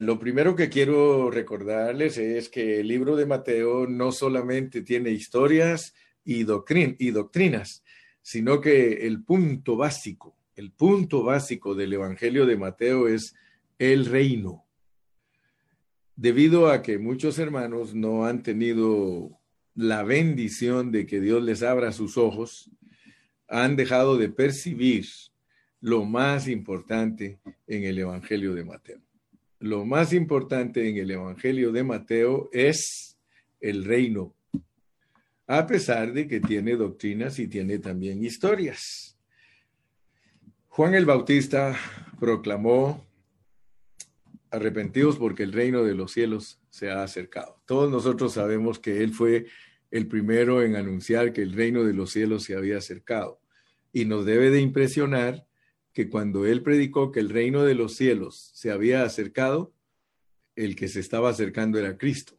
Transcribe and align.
Lo 0.00 0.20
primero 0.20 0.54
que 0.54 0.68
quiero 0.68 1.28
recordarles 1.28 2.18
es 2.18 2.48
que 2.48 2.78
el 2.78 2.86
libro 2.86 3.16
de 3.16 3.26
Mateo 3.26 3.88
no 3.88 4.12
solamente 4.12 4.82
tiene 4.82 5.10
historias 5.10 5.92
y, 6.24 6.44
doctrinas, 6.44 7.82
sino 8.22 8.60
que 8.60 9.08
el 9.08 9.24
punto 9.24 9.76
básico, 9.76 10.36
el 10.54 10.70
punto 10.70 11.24
básico 11.24 11.74
del 11.74 11.94
Evangelio 11.94 12.46
de 12.46 12.56
Mateo 12.56 13.08
es 13.08 13.34
el 13.76 14.06
reino. 14.06 14.64
Debido 16.14 16.70
a 16.70 16.80
que 16.80 16.98
muchos 16.98 17.40
hermanos 17.40 17.92
no 17.92 18.24
han 18.24 18.44
tenido 18.44 19.40
la 19.74 20.04
bendición 20.04 20.92
de 20.92 21.06
que 21.06 21.20
Dios 21.20 21.42
les 21.42 21.64
abra 21.64 21.90
sus 21.90 22.16
ojos, 22.16 22.70
han 23.48 23.74
dejado 23.74 24.16
de 24.16 24.28
percibir 24.28 25.06
lo 25.80 26.04
más 26.04 26.46
importante 26.46 27.40
en 27.66 27.82
el 27.82 27.98
Evangelio 27.98 28.54
de 28.54 28.64
Mateo. 28.64 29.07
Lo 29.60 29.84
más 29.84 30.12
importante 30.12 30.88
en 30.88 30.98
el 30.98 31.10
Evangelio 31.10 31.72
de 31.72 31.82
Mateo 31.82 32.48
es 32.52 33.18
el 33.60 33.84
reino, 33.84 34.36
a 35.48 35.66
pesar 35.66 36.12
de 36.12 36.28
que 36.28 36.40
tiene 36.40 36.76
doctrinas 36.76 37.40
y 37.40 37.48
tiene 37.48 37.80
también 37.80 38.22
historias. 38.22 39.18
Juan 40.68 40.94
el 40.94 41.06
Bautista 41.06 41.76
proclamó 42.20 43.04
arrepentidos 44.52 45.16
porque 45.16 45.42
el 45.42 45.52
reino 45.52 45.82
de 45.82 45.96
los 45.96 46.12
cielos 46.12 46.60
se 46.70 46.92
ha 46.92 47.02
acercado. 47.02 47.60
Todos 47.66 47.90
nosotros 47.90 48.34
sabemos 48.34 48.78
que 48.78 49.02
Él 49.02 49.12
fue 49.12 49.46
el 49.90 50.06
primero 50.06 50.62
en 50.62 50.76
anunciar 50.76 51.32
que 51.32 51.42
el 51.42 51.52
reino 51.52 51.82
de 51.82 51.94
los 51.94 52.12
cielos 52.12 52.44
se 52.44 52.54
había 52.54 52.78
acercado. 52.78 53.40
Y 53.92 54.04
nos 54.04 54.24
debe 54.24 54.50
de 54.50 54.60
impresionar 54.60 55.47
que 55.98 56.08
cuando 56.08 56.46
Él 56.46 56.62
predicó 56.62 57.10
que 57.10 57.18
el 57.18 57.28
reino 57.28 57.64
de 57.64 57.74
los 57.74 57.96
cielos 57.96 58.52
se 58.54 58.70
había 58.70 59.02
acercado, 59.02 59.74
el 60.54 60.76
que 60.76 60.86
se 60.86 61.00
estaba 61.00 61.28
acercando 61.28 61.76
era 61.76 61.98
Cristo. 61.98 62.38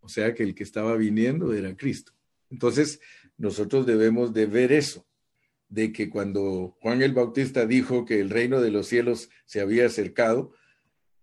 O 0.00 0.08
sea 0.08 0.34
que 0.34 0.42
el 0.42 0.56
que 0.56 0.64
estaba 0.64 0.96
viniendo 0.96 1.54
era 1.54 1.76
Cristo. 1.76 2.14
Entonces, 2.50 2.98
nosotros 3.36 3.86
debemos 3.86 4.34
de 4.34 4.46
ver 4.46 4.72
eso, 4.72 5.06
de 5.68 5.92
que 5.92 6.10
cuando 6.10 6.76
Juan 6.80 7.00
el 7.00 7.12
Bautista 7.12 7.64
dijo 7.64 8.04
que 8.04 8.18
el 8.18 8.28
reino 8.28 8.60
de 8.60 8.72
los 8.72 8.88
cielos 8.88 9.30
se 9.44 9.60
había 9.60 9.86
acercado, 9.86 10.52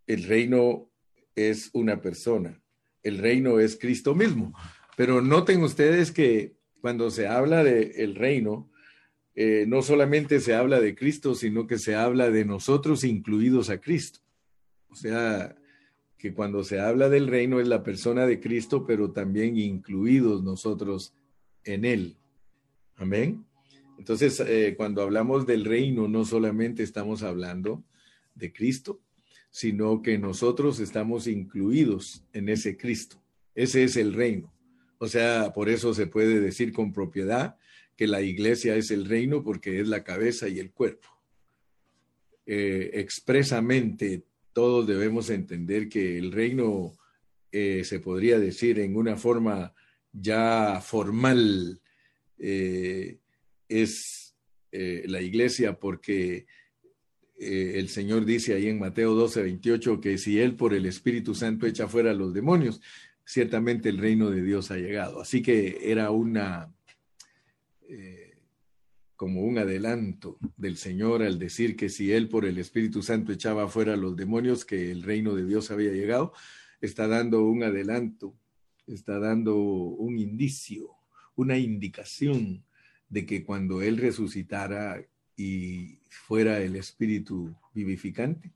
el 0.08 0.24
reino 0.24 0.90
es 1.36 1.70
una 1.74 2.02
persona, 2.02 2.64
el 3.04 3.18
reino 3.18 3.60
es 3.60 3.76
Cristo 3.76 4.16
mismo. 4.16 4.54
Pero 4.96 5.20
noten 5.22 5.64
ustedes 5.64 6.14
que 6.14 6.56
cuando 6.80 7.12
se 7.12 7.28
habla 7.28 7.62
del 7.66 7.92
el 7.98 8.16
reino, 8.16 8.71
eh, 9.36 9.66
no 9.68 9.82
solamente 9.82 10.40
se 10.40 10.54
habla 10.54 10.80
de 10.80 10.96
Cristo, 10.96 11.36
sino 11.36 11.68
que 11.68 11.78
se 11.78 11.96
habla 11.96 12.30
de 12.30 12.46
nosotros 12.46 13.04
incluidos 13.04 13.70
a 13.70 13.80
Cristo. 13.80 14.20
O 14.90 14.96
sea, 14.96 15.56
que 16.18 16.34
cuando 16.34 16.64
se 16.64 16.80
habla 16.80 17.10
del 17.10 17.28
reino 17.28 17.60
es 17.60 17.68
la 17.68 17.84
persona 17.84 18.26
de 18.26 18.40
Cristo, 18.40 18.86
pero 18.86 19.12
también 19.12 19.58
incluidos 19.58 20.44
nosotros 20.44 21.14
en 21.64 21.86
él. 21.86 22.18
Amén. 22.96 23.46
Entonces, 23.98 24.40
eh, 24.42 24.76
cuando 24.76 25.02
hablamos 25.02 25.46
del 25.46 25.66
reino, 25.66 26.08
no 26.08 26.26
solamente 26.26 26.84
estamos 26.84 27.24
hablando 27.24 27.84
de 28.36 28.52
Cristo, 28.52 29.00
sino 29.50 30.02
que 30.02 30.18
nosotros 30.18 30.80
estamos 30.80 31.28
incluidos 31.28 32.24
en 32.34 32.50
ese 32.50 32.78
Cristo. 32.78 33.22
Ese 33.56 33.84
es 33.84 33.98
el 33.98 34.14
reino. 34.14 34.52
O 34.98 35.08
sea, 35.08 35.52
por 35.54 35.70
eso 35.70 35.94
se 35.94 36.08
puede 36.08 36.40
decir 36.40 36.74
con 36.74 36.94
propiedad 36.94 37.58
que 38.02 38.08
la 38.08 38.24
iglesia 38.24 38.76
es 38.76 38.90
el 38.90 39.06
reino 39.06 39.44
porque 39.44 39.80
es 39.80 39.88
la 39.88 40.04
cabeza 40.04 40.50
y 40.50 40.58
el 40.58 40.72
cuerpo. 40.72 41.08
Eh, 42.48 42.90
expresamente, 42.96 44.24
todos 44.54 44.88
debemos 44.88 45.30
entender 45.30 45.88
que 45.88 46.18
el 46.18 46.32
reino 46.32 46.94
eh, 47.52 47.84
se 47.86 48.00
podría 48.00 48.40
decir 48.40 48.80
en 48.80 48.96
una 48.96 49.18
forma 49.18 49.76
ya 50.12 50.82
formal 50.82 51.80
eh, 52.40 53.20
es 53.70 54.34
la 54.72 55.22
iglesia 55.22 55.78
porque 55.78 56.48
el 57.38 57.88
Señor 57.88 58.26
dice 58.26 58.56
ahí 58.56 58.68
en 58.68 58.80
Mateo 58.80 59.14
12, 59.14 59.44
28 59.44 60.02
que 60.02 60.18
si 60.18 60.40
Él 60.40 60.56
por 60.56 60.74
el 60.74 60.88
Espíritu 60.88 61.36
Santo 61.36 61.68
echa 61.68 61.88
fuera 61.88 62.10
a 62.10 62.16
los 62.16 62.34
demonios, 62.34 62.82
ciertamente 63.24 63.90
el 63.90 64.00
reino 64.00 64.32
de 64.32 64.42
Dios 64.42 64.72
ha 64.72 64.78
llegado. 64.78 65.22
Así 65.22 65.44
que 65.44 65.92
era 65.92 66.10
una, 66.10 66.74
eh, 67.92 68.38
como 69.18 69.42
un 69.42 69.58
adelanto 69.58 70.40
del 70.58 70.78
Señor 70.78 71.22
al 71.22 71.38
decir 71.38 71.76
que 71.76 71.90
si 71.90 72.12
Él 72.12 72.30
por 72.30 72.46
el 72.46 72.58
Espíritu 72.58 73.04
Santo 73.04 73.32
echaba 73.32 73.68
fuera 73.68 73.94
a 73.94 73.98
los 73.98 74.16
demonios, 74.16 74.66
que 74.66 74.92
el 74.92 75.04
reino 75.04 75.36
de 75.36 75.46
Dios 75.46 75.70
había 75.72 75.92
llegado, 75.92 76.34
está 76.80 77.08
dando 77.08 77.44
un 77.44 77.64
adelanto, 77.64 78.34
está 78.88 79.20
dando 79.20 79.58
un 79.58 80.18
indicio, 80.18 80.90
una 81.36 81.58
indicación 81.58 82.64
de 83.10 83.26
que 83.26 83.44
cuando 83.44 83.82
Él 83.82 83.98
resucitara 83.98 85.06
y 85.36 86.00
fuera 86.10 86.62
el 86.62 86.78
espíritu 86.78 87.54
vivificante, 87.74 88.54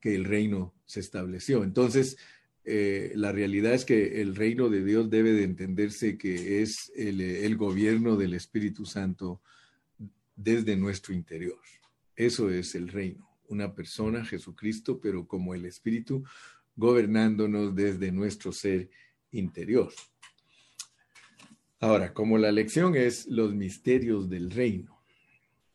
que 0.00 0.14
el 0.14 0.24
reino 0.24 0.72
se 0.84 1.00
estableció. 1.00 1.64
Entonces, 1.64 2.16
eh, 2.66 3.12
la 3.14 3.32
realidad 3.32 3.74
es 3.74 3.84
que 3.84 4.20
el 4.20 4.34
reino 4.34 4.68
de 4.68 4.84
Dios 4.84 5.08
debe 5.08 5.32
de 5.32 5.44
entenderse 5.44 6.18
que 6.18 6.62
es 6.62 6.92
el, 6.96 7.20
el 7.20 7.56
gobierno 7.56 8.16
del 8.16 8.34
Espíritu 8.34 8.84
Santo 8.84 9.40
desde 10.34 10.76
nuestro 10.76 11.14
interior. 11.14 11.58
Eso 12.16 12.50
es 12.50 12.74
el 12.74 12.88
reino, 12.88 13.28
una 13.48 13.74
persona, 13.74 14.24
Jesucristo, 14.24 15.00
pero 15.00 15.26
como 15.26 15.54
el 15.54 15.64
Espíritu 15.64 16.24
gobernándonos 16.76 17.74
desde 17.74 18.12
nuestro 18.12 18.52
ser 18.52 18.90
interior. 19.32 19.92
Ahora, 21.80 22.12
como 22.12 22.38
la 22.38 22.52
lección 22.52 22.96
es 22.96 23.26
los 23.26 23.54
misterios 23.54 24.28
del 24.28 24.50
reino, 24.50 24.96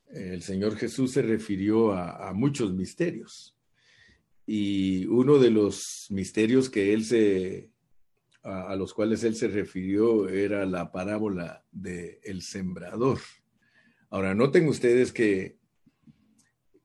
el 0.09 0.41
Señor 0.41 0.75
Jesús 0.75 1.11
se 1.11 1.21
refirió 1.21 1.93
a, 1.93 2.33
muchos 2.33 2.73
misterios. 2.73 3.55
Y 4.53 5.05
uno 5.05 5.37
de 5.37 5.49
los 5.49 6.07
misterios 6.09 6.69
que 6.69 6.93
él 6.93 7.05
se, 7.05 7.71
a, 8.43 8.75
los 8.75 8.93
cuales 8.93 9.23
él 9.23 9.33
se 9.33 9.47
refirió 9.47 10.27
era 10.27 10.65
la 10.65 10.91
parábola 10.91 11.63
del 11.71 12.17
el 12.21 12.41
sembrador. 12.41 13.19
Ahora, 14.09 14.35
noten 14.35 14.67
ustedes 14.67 15.13
que 15.13 15.55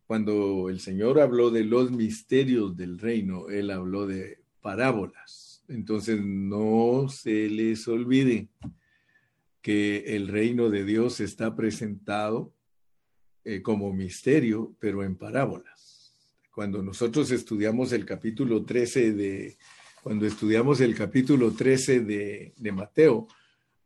cuando 0.06 0.68
el 0.70 0.78
Señor 0.78 1.18
habló 1.18 1.50
de 1.50 1.64
los 1.64 1.90
misterios 1.90 2.76
del 2.76 3.00
reino, 3.00 3.48
él 3.48 3.72
habló 3.72 4.06
de 4.06 4.44
parábolas. 4.60 5.64
Entonces, 5.66 6.24
no 6.24 7.08
se 7.08 7.50
les 7.50 7.88
olvide 7.88 8.48
que 9.60 10.14
el 10.14 10.28
reino 10.28 10.70
de 10.70 10.84
Dios 10.84 11.18
está 11.18 11.56
presentado 11.56 12.54
eh, 13.42 13.60
como 13.60 13.92
misterio, 13.92 14.76
pero 14.78 15.02
en 15.02 15.16
parábolas. 15.16 15.75
Cuando 16.56 16.82
nosotros 16.82 17.30
estudiamos 17.32 17.92
el 17.92 18.06
capítulo 18.06 18.64
13 18.64 19.12
de, 19.12 19.58
cuando 20.02 20.24
estudiamos 20.24 20.80
el 20.80 20.94
capítulo 20.94 21.52
13 21.52 22.00
de, 22.00 22.54
de 22.56 22.72
Mateo, 22.72 23.28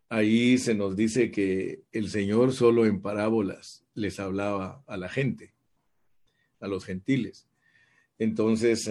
ahí 0.09 0.57
se 0.57 0.77
nos 0.77 0.95
dice 0.95 1.33
que 1.33 1.83
el 1.91 2.09
Señor 2.11 2.53
solo 2.53 2.87
en 2.87 3.03
parábolas 3.03 3.85
les 3.95 4.21
hablaba 4.21 4.85
a 4.87 4.97
la 4.97 5.09
gente, 5.09 5.53
a 6.61 6.69
los 6.69 6.85
gentiles. 6.85 7.49
Entonces, 8.21 8.89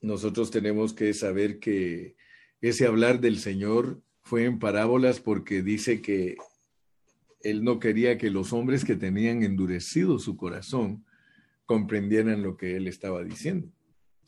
nosotros 0.00 0.50
tenemos 0.50 0.94
que 0.94 1.12
saber 1.12 1.58
que 1.58 2.16
ese 2.62 2.86
hablar 2.86 3.20
del 3.20 3.40
Señor 3.40 4.00
fue 4.22 4.46
en 4.46 4.58
parábolas 4.58 5.20
porque 5.20 5.60
dice 5.60 6.00
que 6.00 6.38
él 7.42 7.62
no 7.62 7.78
quería 7.78 8.16
que 8.16 8.30
los 8.30 8.54
hombres 8.54 8.86
que 8.86 8.96
tenían 8.96 9.42
endurecido 9.42 10.18
su 10.18 10.38
corazón 10.38 11.04
comprendieran 11.70 12.42
lo 12.42 12.56
que 12.56 12.74
él 12.74 12.88
estaba 12.88 13.22
diciendo. 13.22 13.68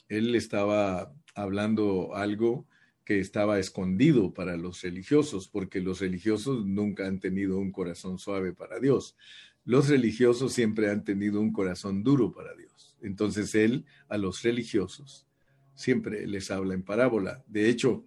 Él 0.08 0.36
estaba 0.36 1.12
hablando 1.34 2.14
algo 2.14 2.69
que 3.05 3.19
estaba 3.19 3.58
escondido 3.58 4.32
para 4.32 4.56
los 4.56 4.81
religiosos, 4.82 5.49
porque 5.49 5.81
los 5.81 5.99
religiosos 5.99 6.64
nunca 6.64 7.08
han 7.08 7.19
tenido 7.19 7.58
un 7.58 7.72
corazón 7.72 8.20
suave 8.20 8.52
para 8.52 8.78
Dios. 8.78 9.17
Los 9.64 9.88
religiosos 9.88 10.52
siempre 10.52 10.88
han 10.88 11.02
tenido 11.02 11.40
un 11.40 11.52
corazón 11.52 12.05
duro 12.05 12.32
para 12.32 12.55
Dios. 12.55 12.96
Entonces 13.02 13.56
él 13.56 13.87
a 14.08 14.19
los 14.19 14.43
religiosos 14.43 15.26
siempre 15.75 16.28
les 16.28 16.49
habla 16.52 16.75
en 16.75 16.84
parábola. 16.84 17.43
De 17.49 17.69
hecho, 17.69 18.05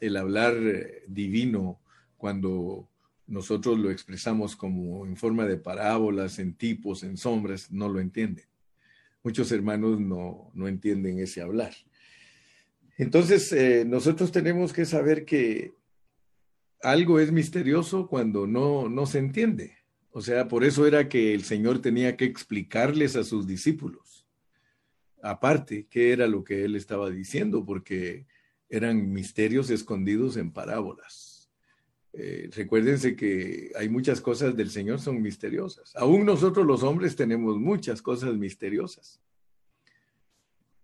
el 0.00 0.16
hablar 0.16 0.54
eh, 0.56 1.02
divino 1.08 1.80
cuando 2.16 2.88
nosotros 3.26 3.80
lo 3.80 3.90
expresamos 3.90 4.54
como 4.54 5.06
en 5.06 5.16
forma 5.16 5.44
de 5.46 5.56
parábolas, 5.56 6.38
en 6.38 6.54
tipos, 6.54 7.02
en 7.02 7.16
sombras, 7.16 7.72
no 7.72 7.88
lo 7.88 7.98
entienden. 7.98 8.49
Muchos 9.22 9.52
hermanos 9.52 10.00
no, 10.00 10.50
entienden 10.66 11.18
ese 11.18 11.42
hablar. 11.42 11.72
Entonces, 12.96 13.52
eh, 13.52 13.84
nosotros 13.86 14.32
tenemos 14.32 14.72
que 14.72 14.84
saber 14.84 15.24
que 15.24 15.74
algo 16.82 17.20
es 17.20 17.30
misterioso 17.30 18.08
cuando 18.08 18.46
no, 18.46 18.88
no 18.88 19.06
se 19.06 19.18
entiende. 19.18 19.76
O 20.12 20.20
sea, 20.22 20.48
por 20.48 20.64
eso 20.64 20.86
era 20.86 21.08
que 21.08 21.34
el 21.34 21.44
Señor 21.44 21.80
tenía 21.80 22.16
que 22.16 22.24
explicarles 22.24 23.16
a 23.16 23.24
sus 23.24 23.46
discípulos. 23.46 24.26
aparte 25.22 25.86
qué 25.90 26.12
era 26.12 26.26
lo 26.26 26.44
que 26.44 26.64
él 26.64 26.76
estaba 26.76 27.10
diciendo, 27.10 27.64
porque 27.66 28.26
eran 28.70 29.12
misterios 29.12 29.68
escondidos 29.68 30.38
en 30.38 30.50
parábolas. 30.50 31.29
Eh, 32.12 32.50
recuérdense 32.52 33.14
que 33.14 33.70
hay 33.76 33.88
muchas 33.88 34.20
cosas 34.20 34.56
del 34.56 34.70
Señor 34.70 35.00
son 35.00 35.22
misteriosas. 35.22 35.94
Aún 35.96 36.24
nosotros 36.24 36.66
los 36.66 36.82
hombres 36.82 37.14
tenemos 37.14 37.56
muchas 37.58 38.02
cosas 38.02 38.34
misteriosas. 38.36 39.20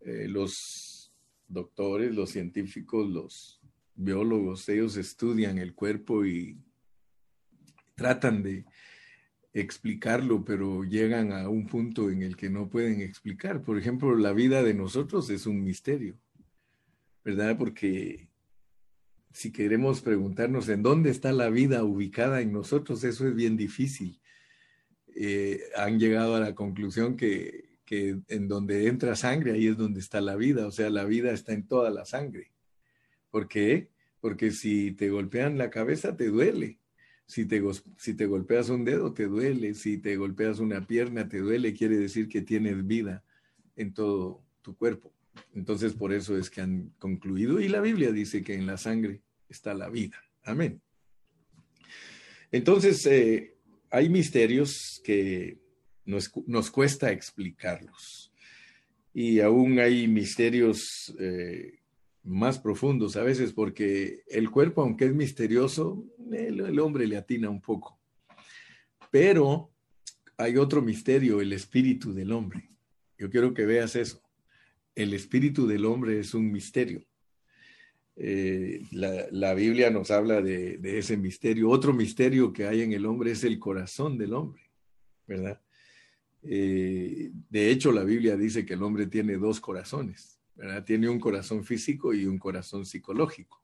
Eh, 0.00 0.28
los 0.28 1.12
doctores, 1.48 2.14
los 2.14 2.30
científicos, 2.30 3.08
los 3.08 3.60
biólogos, 3.94 4.68
ellos 4.68 4.96
estudian 4.96 5.58
el 5.58 5.74
cuerpo 5.74 6.24
y 6.24 6.58
tratan 7.96 8.42
de 8.42 8.64
explicarlo, 9.52 10.44
pero 10.44 10.84
llegan 10.84 11.32
a 11.32 11.48
un 11.48 11.66
punto 11.66 12.10
en 12.10 12.22
el 12.22 12.36
que 12.36 12.50
no 12.50 12.68
pueden 12.68 13.00
explicar. 13.00 13.62
Por 13.62 13.78
ejemplo, 13.78 14.14
la 14.14 14.32
vida 14.32 14.62
de 14.62 14.74
nosotros 14.74 15.30
es 15.30 15.46
un 15.46 15.64
misterio, 15.64 16.18
¿verdad? 17.24 17.56
Porque 17.58 18.28
si 19.36 19.52
queremos 19.52 20.00
preguntarnos 20.00 20.68
en 20.68 20.82
dónde 20.82 21.10
está 21.10 21.32
la 21.32 21.50
vida 21.50 21.84
ubicada 21.84 22.40
en 22.40 22.52
nosotros, 22.52 23.04
eso 23.04 23.28
es 23.28 23.34
bien 23.34 23.56
difícil. 23.56 24.20
Eh, 25.14 25.60
han 25.76 25.98
llegado 25.98 26.36
a 26.36 26.40
la 26.40 26.54
conclusión 26.54 27.16
que, 27.16 27.78
que 27.84 28.18
en 28.28 28.48
donde 28.48 28.86
entra 28.86 29.16
sangre, 29.16 29.52
ahí 29.52 29.66
es 29.66 29.76
donde 29.76 30.00
está 30.00 30.20
la 30.20 30.36
vida, 30.36 30.66
o 30.66 30.70
sea, 30.70 30.88
la 30.90 31.04
vida 31.04 31.32
está 31.32 31.52
en 31.52 31.66
toda 31.66 31.90
la 31.90 32.04
sangre. 32.04 32.52
¿Por 33.30 33.48
qué? 33.48 33.90
Porque 34.20 34.52
si 34.52 34.92
te 34.92 35.10
golpean 35.10 35.58
la 35.58 35.68
cabeza, 35.68 36.16
te 36.16 36.28
duele 36.28 36.78
si 37.26 37.44
te, 37.44 37.60
si 37.96 38.14
te 38.14 38.26
golpeas 38.26 38.68
un 38.68 38.84
dedo, 38.84 39.12
te 39.12 39.26
duele. 39.26 39.74
Si 39.74 39.98
te 39.98 40.16
golpeas 40.16 40.60
una 40.60 40.86
pierna, 40.86 41.28
te 41.28 41.40
duele. 41.40 41.74
Quiere 41.74 41.98
decir 41.98 42.28
que 42.28 42.40
tienes 42.40 42.86
vida 42.86 43.24
en 43.74 43.92
todo 43.92 44.42
tu 44.62 44.76
cuerpo. 44.76 45.12
Entonces, 45.54 45.92
por 45.92 46.12
eso 46.12 46.38
es 46.38 46.50
que 46.50 46.60
han 46.60 46.92
concluido. 46.98 47.60
Y 47.60 47.68
la 47.68 47.80
Biblia 47.80 48.12
dice 48.12 48.42
que 48.42 48.54
en 48.54 48.66
la 48.66 48.76
sangre 48.76 49.22
está 49.48 49.74
la 49.74 49.88
vida. 49.88 50.22
Amén. 50.42 50.80
Entonces, 52.52 53.04
eh, 53.06 53.56
hay 53.90 54.08
misterios 54.08 55.00
que 55.04 55.58
nos, 56.04 56.70
cuesta 56.70 57.10
explicarlos. 57.10 58.32
Y 59.12 59.40
aún 59.40 59.78
hay 59.78 60.06
misterios 60.08 61.14
eh, 61.18 61.80
más 62.22 62.58
profundos 62.58 63.16
a 63.16 63.22
veces, 63.22 63.52
porque 63.52 64.22
el 64.28 64.50
cuerpo, 64.50 64.82
aunque 64.82 65.06
es 65.06 65.14
misterioso, 65.14 66.04
el, 66.32 66.78
hombre 66.80 67.06
le 67.06 67.16
atina 67.16 67.48
un 67.48 67.60
poco. 67.60 67.98
Pero 69.10 69.70
hay 70.36 70.56
otro 70.56 70.82
misterio, 70.82 71.40
el 71.40 71.52
espíritu 71.52 72.12
del 72.12 72.32
hombre. 72.32 72.70
Yo 73.16 73.30
quiero 73.30 73.54
que 73.54 73.64
veas 73.64 73.96
eso. 73.96 74.20
El 74.94 75.14
espíritu 75.14 75.66
del 75.66 75.84
hombre 75.86 76.20
es 76.20 76.34
un 76.34 76.50
misterio. 76.50 77.05
Eh, 78.16 78.82
la, 78.92 79.54
Biblia 79.54 79.90
nos 79.90 80.10
habla 80.10 80.40
de, 80.40 80.78
ese 80.82 81.16
misterio. 81.16 81.70
Otro 81.70 81.92
misterio 81.92 82.52
que 82.52 82.66
hay 82.66 82.82
en 82.82 82.92
el 82.92 83.06
hombre 83.06 83.32
es 83.32 83.44
el 83.44 83.58
corazón 83.58 84.16
del 84.16 84.32
hombre, 84.32 84.62
¿verdad? 85.26 85.60
Eh, 86.42 87.30
de 87.50 87.70
hecho, 87.70 87.92
la 87.92 88.04
Biblia 88.04 88.36
dice 88.36 88.64
que 88.64 88.74
el 88.74 88.82
hombre 88.82 89.06
tiene 89.06 89.36
dos 89.36 89.60
corazones 89.60 90.36
tiene 90.84 91.08
un 91.08 91.20
corazón 91.20 91.64
físico 91.64 92.14
y 92.14 92.26
un 92.26 92.38
corazón 92.38 92.86
psicológico. 92.86 93.62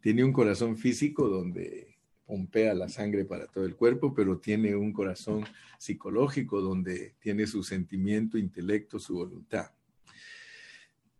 Tiene 0.00 0.22
un 0.24 0.32
corazón 0.32 0.76
físico 0.76 1.28
donde 1.28 1.96
pompea 2.26 2.74
la 2.74 2.88
sangre 2.88 3.24
para 3.24 3.46
todo 3.46 3.64
el 3.64 3.74
cuerpo, 3.74 4.12
pero 4.14 4.38
tiene 4.38 4.76
un 4.76 4.92
corazón 4.92 5.44
psicológico 5.78 6.60
donde 6.60 7.14
tiene 7.20 7.46
su 7.46 7.62
sentimiento, 7.62 8.36
intelecto, 8.36 8.98
su 8.98 9.14
voluntad. 9.14 9.70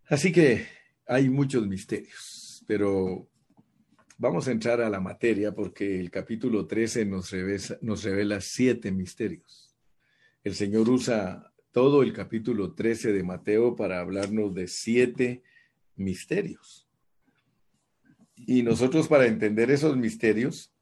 Así 0.07 0.31
que 0.31 0.67
hay 1.07 1.29
muchos 1.31 1.67
misterios, 1.67 2.48
pero 2.69 3.27
vamos 4.19 4.47
a 4.47 4.53
entrar 4.53 4.83
a 4.83 4.91
la 4.91 5.01
materia 5.01 5.55
porque 5.55 5.99
el 5.99 6.11
capítulo 6.11 6.67
13 6.67 7.07
nos 7.07 7.31
revela, 7.31 7.79
nos 7.81 8.05
revela 8.05 8.43
siete 8.43 8.93
misterios. 8.93 9.75
El 10.45 10.55
Señor 10.55 10.91
usa 10.91 11.51
todo 11.73 12.03
el 12.03 12.13
capítulo 12.13 12.75
13 12.75 13.15
de 13.15 13.23
Mateo 13.23 13.75
para 13.75 14.01
hablarnos 14.01 14.53
de 14.53 14.69
siete 14.69 15.43
misterios. 15.97 16.87
Y 18.37 18.63
nosotros 18.63 19.09
para 19.09 19.27
entender 19.27 19.71
esos 19.71 19.97
misterios 19.97 20.75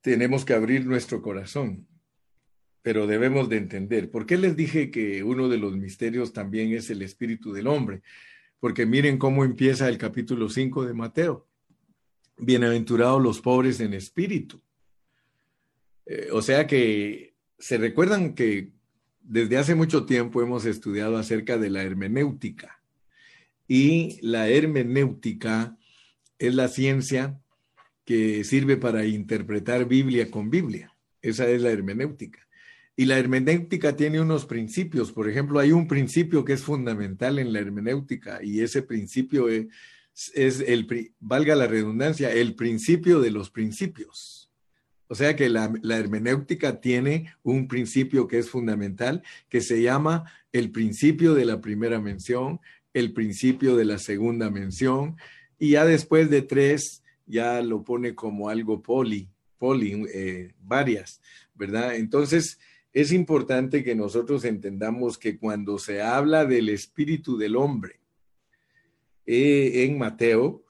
tenemos 0.00 0.44
que 0.44 0.54
abrir 0.54 0.84
nuestro 0.84 1.22
corazón, 1.22 1.86
pero 2.82 3.06
debemos 3.06 3.48
de 3.48 3.58
entender. 3.58 4.10
¿Por 4.10 4.26
qué 4.26 4.36
les 4.36 4.56
dije 4.56 4.90
que 4.90 5.22
uno 5.22 5.48
de 5.48 5.58
los 5.58 5.76
misterios 5.76 6.32
también 6.32 6.72
es 6.72 6.90
el 6.90 7.02
espíritu 7.02 7.52
del 7.52 7.68
hombre? 7.68 8.02
Porque 8.60 8.86
miren 8.86 9.18
cómo 9.18 9.44
empieza 9.44 9.88
el 9.88 9.98
capítulo 9.98 10.50
5 10.50 10.84
de 10.84 10.94
Mateo. 10.94 11.48
Bienaventurados 12.36 13.22
los 13.22 13.40
pobres 13.40 13.80
en 13.80 13.94
espíritu. 13.94 14.62
Eh, 16.06 16.28
o 16.32 16.42
sea 16.42 16.66
que 16.66 17.34
se 17.58 17.78
recuerdan 17.78 18.34
que 18.34 18.72
desde 19.22 19.56
hace 19.58 19.74
mucho 19.74 20.06
tiempo 20.06 20.42
hemos 20.42 20.66
estudiado 20.66 21.16
acerca 21.16 21.56
de 21.56 21.70
la 21.70 21.82
hermenéutica 21.82 22.82
y 23.66 24.18
la 24.22 24.48
hermenéutica 24.48 25.78
es 26.38 26.54
la 26.54 26.68
ciencia 26.68 27.40
que 28.04 28.44
sirve 28.44 28.76
para 28.76 29.04
interpretar 29.04 29.86
Biblia 29.86 30.30
con 30.30 30.50
Biblia. 30.50 30.96
Esa 31.22 31.48
es 31.48 31.62
la 31.62 31.70
hermenéutica. 31.70 32.46
Y 33.00 33.06
la 33.06 33.18
hermenéutica 33.18 33.96
tiene 33.96 34.20
unos 34.20 34.44
principios. 34.44 35.10
Por 35.10 35.26
ejemplo, 35.26 35.58
hay 35.58 35.72
un 35.72 35.88
principio 35.88 36.44
que 36.44 36.52
es 36.52 36.62
fundamental 36.62 37.38
en 37.38 37.50
la 37.50 37.60
hermenéutica 37.60 38.40
y 38.42 38.60
ese 38.60 38.82
principio 38.82 39.48
es, 39.48 39.68
es 40.34 40.60
el, 40.60 40.86
valga 41.18 41.56
la 41.56 41.66
redundancia, 41.66 42.30
el 42.30 42.54
principio 42.54 43.20
de 43.20 43.30
los 43.30 43.48
principios. 43.48 44.50
O 45.06 45.14
sea 45.14 45.34
que 45.34 45.48
la, 45.48 45.72
hermenéutica 45.96 46.82
tiene 46.82 47.32
un 47.42 47.68
principio 47.68 48.28
que 48.28 48.36
es 48.36 48.50
fundamental, 48.50 49.22
que 49.48 49.62
se 49.62 49.80
llama 49.80 50.30
el 50.52 50.70
principio 50.70 51.32
de 51.32 51.46
la 51.46 51.62
primera 51.62 52.02
mención, 52.02 52.60
el 52.92 53.14
principio 53.14 53.76
de 53.76 53.86
la 53.86 53.96
segunda 53.96 54.50
mención, 54.50 55.16
y 55.58 55.70
ya 55.70 55.86
después 55.86 56.28
de 56.28 56.42
tres, 56.42 57.02
ya 57.24 57.62
lo 57.62 57.82
pone 57.82 58.14
como 58.14 58.50
algo 58.50 58.82
poli, 58.82 59.30
poli, 59.56 60.04
eh, 60.12 60.52
varias, 60.60 61.22
¿verdad? 61.54 61.94
Entonces, 61.94 62.58
es 62.92 63.12
importante 63.12 63.84
que 63.84 63.94
nosotros 63.94 64.44
entendamos 64.44 65.16
que 65.16 65.38
cuando 65.38 65.78
se 65.78 66.02
habla 66.02 66.44
del 66.44 66.68
espíritu 66.68 67.36
del 67.36 67.56
hombre 67.56 68.00
eh, 69.26 69.84
en 69.84 69.98
Mateo, 69.98 70.64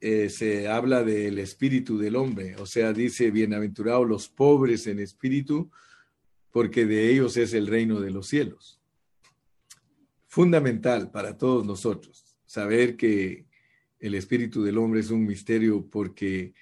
eh, 0.00 0.28
se 0.28 0.68
habla 0.68 1.02
del 1.02 1.40
espíritu 1.40 1.98
del 1.98 2.14
hombre, 2.14 2.54
o 2.56 2.66
sea, 2.66 2.92
dice, 2.92 3.32
bienaventurados 3.32 4.06
los 4.06 4.28
pobres 4.28 4.86
en 4.86 5.00
espíritu, 5.00 5.72
porque 6.52 6.86
de 6.86 7.10
ellos 7.10 7.36
es 7.36 7.52
el 7.52 7.66
reino 7.66 8.00
de 8.00 8.12
los 8.12 8.28
cielos. 8.28 8.80
Fundamental 10.28 11.10
para 11.10 11.36
todos 11.36 11.66
nosotros 11.66 12.36
saber 12.46 12.96
que 12.96 13.46
el 13.98 14.14
espíritu 14.14 14.62
del 14.62 14.78
hombre 14.78 15.00
es 15.00 15.10
un 15.10 15.26
misterio 15.26 15.84
porque 15.90 16.54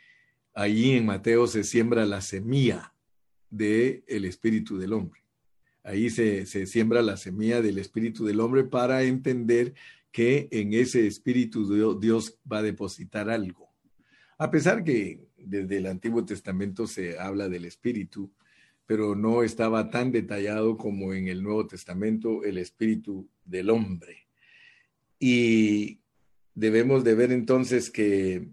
allí 0.55 0.93
en 0.93 1.05
Mateo 1.05 1.47
se 1.47 1.63
siembra 1.63 2.07
la 2.07 2.23
semilla 2.23 2.95
del 3.51 4.05
el 4.07 4.25
espíritu 4.25 4.79
del 4.79 4.93
hombre. 4.93 5.21
Ahí 5.83 6.11
se, 6.11 6.47
se 6.47 6.67
siembra 6.67 7.01
la 7.03 7.17
semilla 7.17 7.63
del 7.63 7.79
espíritu 7.79 8.25
del 8.25 8.41
hombre 8.41 8.65
para 8.65 9.03
entender 9.05 9.75
que 10.11 10.49
en 10.51 10.73
ese 10.73 11.07
espíritu 11.07 11.99
Dios 12.01 12.39
va 12.51 12.59
a 12.59 12.63
depositar 12.63 13.31
algo. 13.31 13.71
A 14.39 14.51
pesar 14.51 14.83
que 14.83 15.27
desde 15.37 15.79
el 15.79 15.87
Antiguo 15.87 16.25
Testamento 16.25 16.87
se 16.87 17.19
habla 17.19 17.49
del 17.49 17.65
espíritu, 17.65 18.33
pero 18.87 19.15
no 19.15 19.43
estaba 19.43 19.91
tan 19.91 20.13
detallado 20.13 20.77
como 20.77 21.13
en 21.13 21.29
el 21.29 21.43
Nuevo 21.43 21.67
Testamento 21.67 22.45
el 22.45 22.59
espíritu 22.59 23.29
del 23.45 23.71
hombre. 23.71 24.27
Y 25.19 26.01
debemos 26.55 27.05
de 27.05 27.15
ver 27.15 27.33
entonces 27.33 27.91
que 27.91 28.49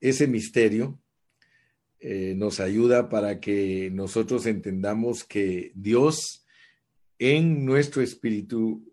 ese 0.00 0.26
misterio 0.26 1.00
eh, 2.00 2.34
nos 2.36 2.60
ayuda 2.60 3.08
para 3.08 3.40
que 3.40 3.90
nosotros 3.92 4.46
entendamos 4.46 5.24
que 5.24 5.72
Dios 5.74 6.46
en 7.18 7.64
nuestro 7.64 8.02
espíritu 8.02 8.84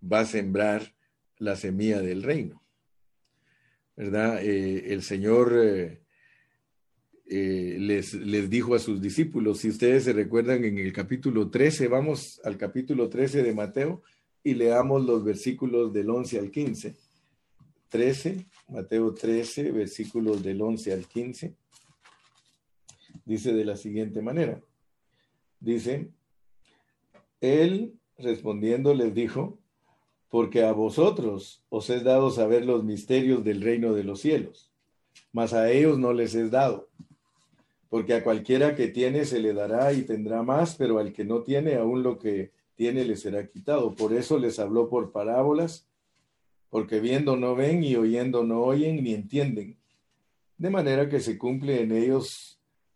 va 0.00 0.20
a 0.20 0.26
sembrar 0.26 0.94
la 1.38 1.56
semilla 1.56 2.02
del 2.02 2.22
reino. 2.22 2.62
¿Verdad? 3.96 4.42
Eh, 4.42 4.92
el 4.92 5.02
Señor 5.02 5.52
eh, 7.30 7.76
les, 7.78 8.12
les 8.14 8.50
dijo 8.50 8.74
a 8.74 8.78
sus 8.78 9.00
discípulos, 9.00 9.60
si 9.60 9.70
ustedes 9.70 10.04
se 10.04 10.12
recuerdan 10.12 10.64
en 10.64 10.78
el 10.78 10.92
capítulo 10.92 11.50
13, 11.50 11.88
vamos 11.88 12.40
al 12.44 12.58
capítulo 12.58 13.08
13 13.08 13.42
de 13.42 13.54
Mateo 13.54 14.02
y 14.42 14.54
leamos 14.54 15.04
los 15.04 15.24
versículos 15.24 15.92
del 15.92 16.10
11 16.10 16.38
al 16.38 16.50
15. 16.50 16.96
13, 17.88 18.46
Mateo 18.68 19.12
13, 19.14 19.72
versículos 19.72 20.42
del 20.42 20.62
11 20.62 20.92
al 20.92 21.06
15. 21.06 21.54
Dice 23.24 23.52
de 23.52 23.64
la 23.64 23.76
siguiente 23.76 24.22
manera. 24.22 24.60
Dice, 25.60 26.10
Él 27.40 27.94
respondiendo 28.16 28.94
les 28.94 29.14
dijo, 29.14 29.58
porque 30.28 30.62
a 30.62 30.72
vosotros 30.72 31.62
os 31.68 31.90
es 31.90 32.04
dado 32.04 32.30
saber 32.30 32.64
los 32.64 32.84
misterios 32.84 33.44
del 33.44 33.60
reino 33.60 33.92
de 33.92 34.04
los 34.04 34.20
cielos, 34.20 34.70
mas 35.32 35.52
a 35.52 35.70
ellos 35.70 35.98
no 35.98 36.12
les 36.12 36.34
es 36.34 36.50
dado. 36.50 36.88
Porque 37.88 38.14
a 38.14 38.22
cualquiera 38.22 38.76
que 38.76 38.86
tiene 38.88 39.24
se 39.24 39.40
le 39.40 39.52
dará 39.52 39.92
y 39.92 40.02
tendrá 40.02 40.42
más, 40.42 40.76
pero 40.76 40.98
al 40.98 41.12
que 41.12 41.24
no 41.24 41.42
tiene, 41.42 41.74
aún 41.74 42.04
lo 42.04 42.18
que 42.18 42.52
tiene 42.76 43.04
le 43.04 43.16
será 43.16 43.46
quitado. 43.46 43.94
Por 43.94 44.12
eso 44.14 44.38
les 44.38 44.58
habló 44.58 44.88
por 44.88 45.10
parábolas, 45.10 45.88
porque 46.70 47.00
viendo 47.00 47.36
no 47.36 47.56
ven 47.56 47.84
y 47.84 47.96
oyendo 47.96 48.44
no 48.44 48.62
oyen 48.62 49.02
ni 49.02 49.12
entienden. 49.12 49.76
De 50.56 50.70
manera 50.70 51.08
que 51.08 51.20
se 51.20 51.36
cumple 51.36 51.82
en 51.82 51.90
ellos 51.90 52.49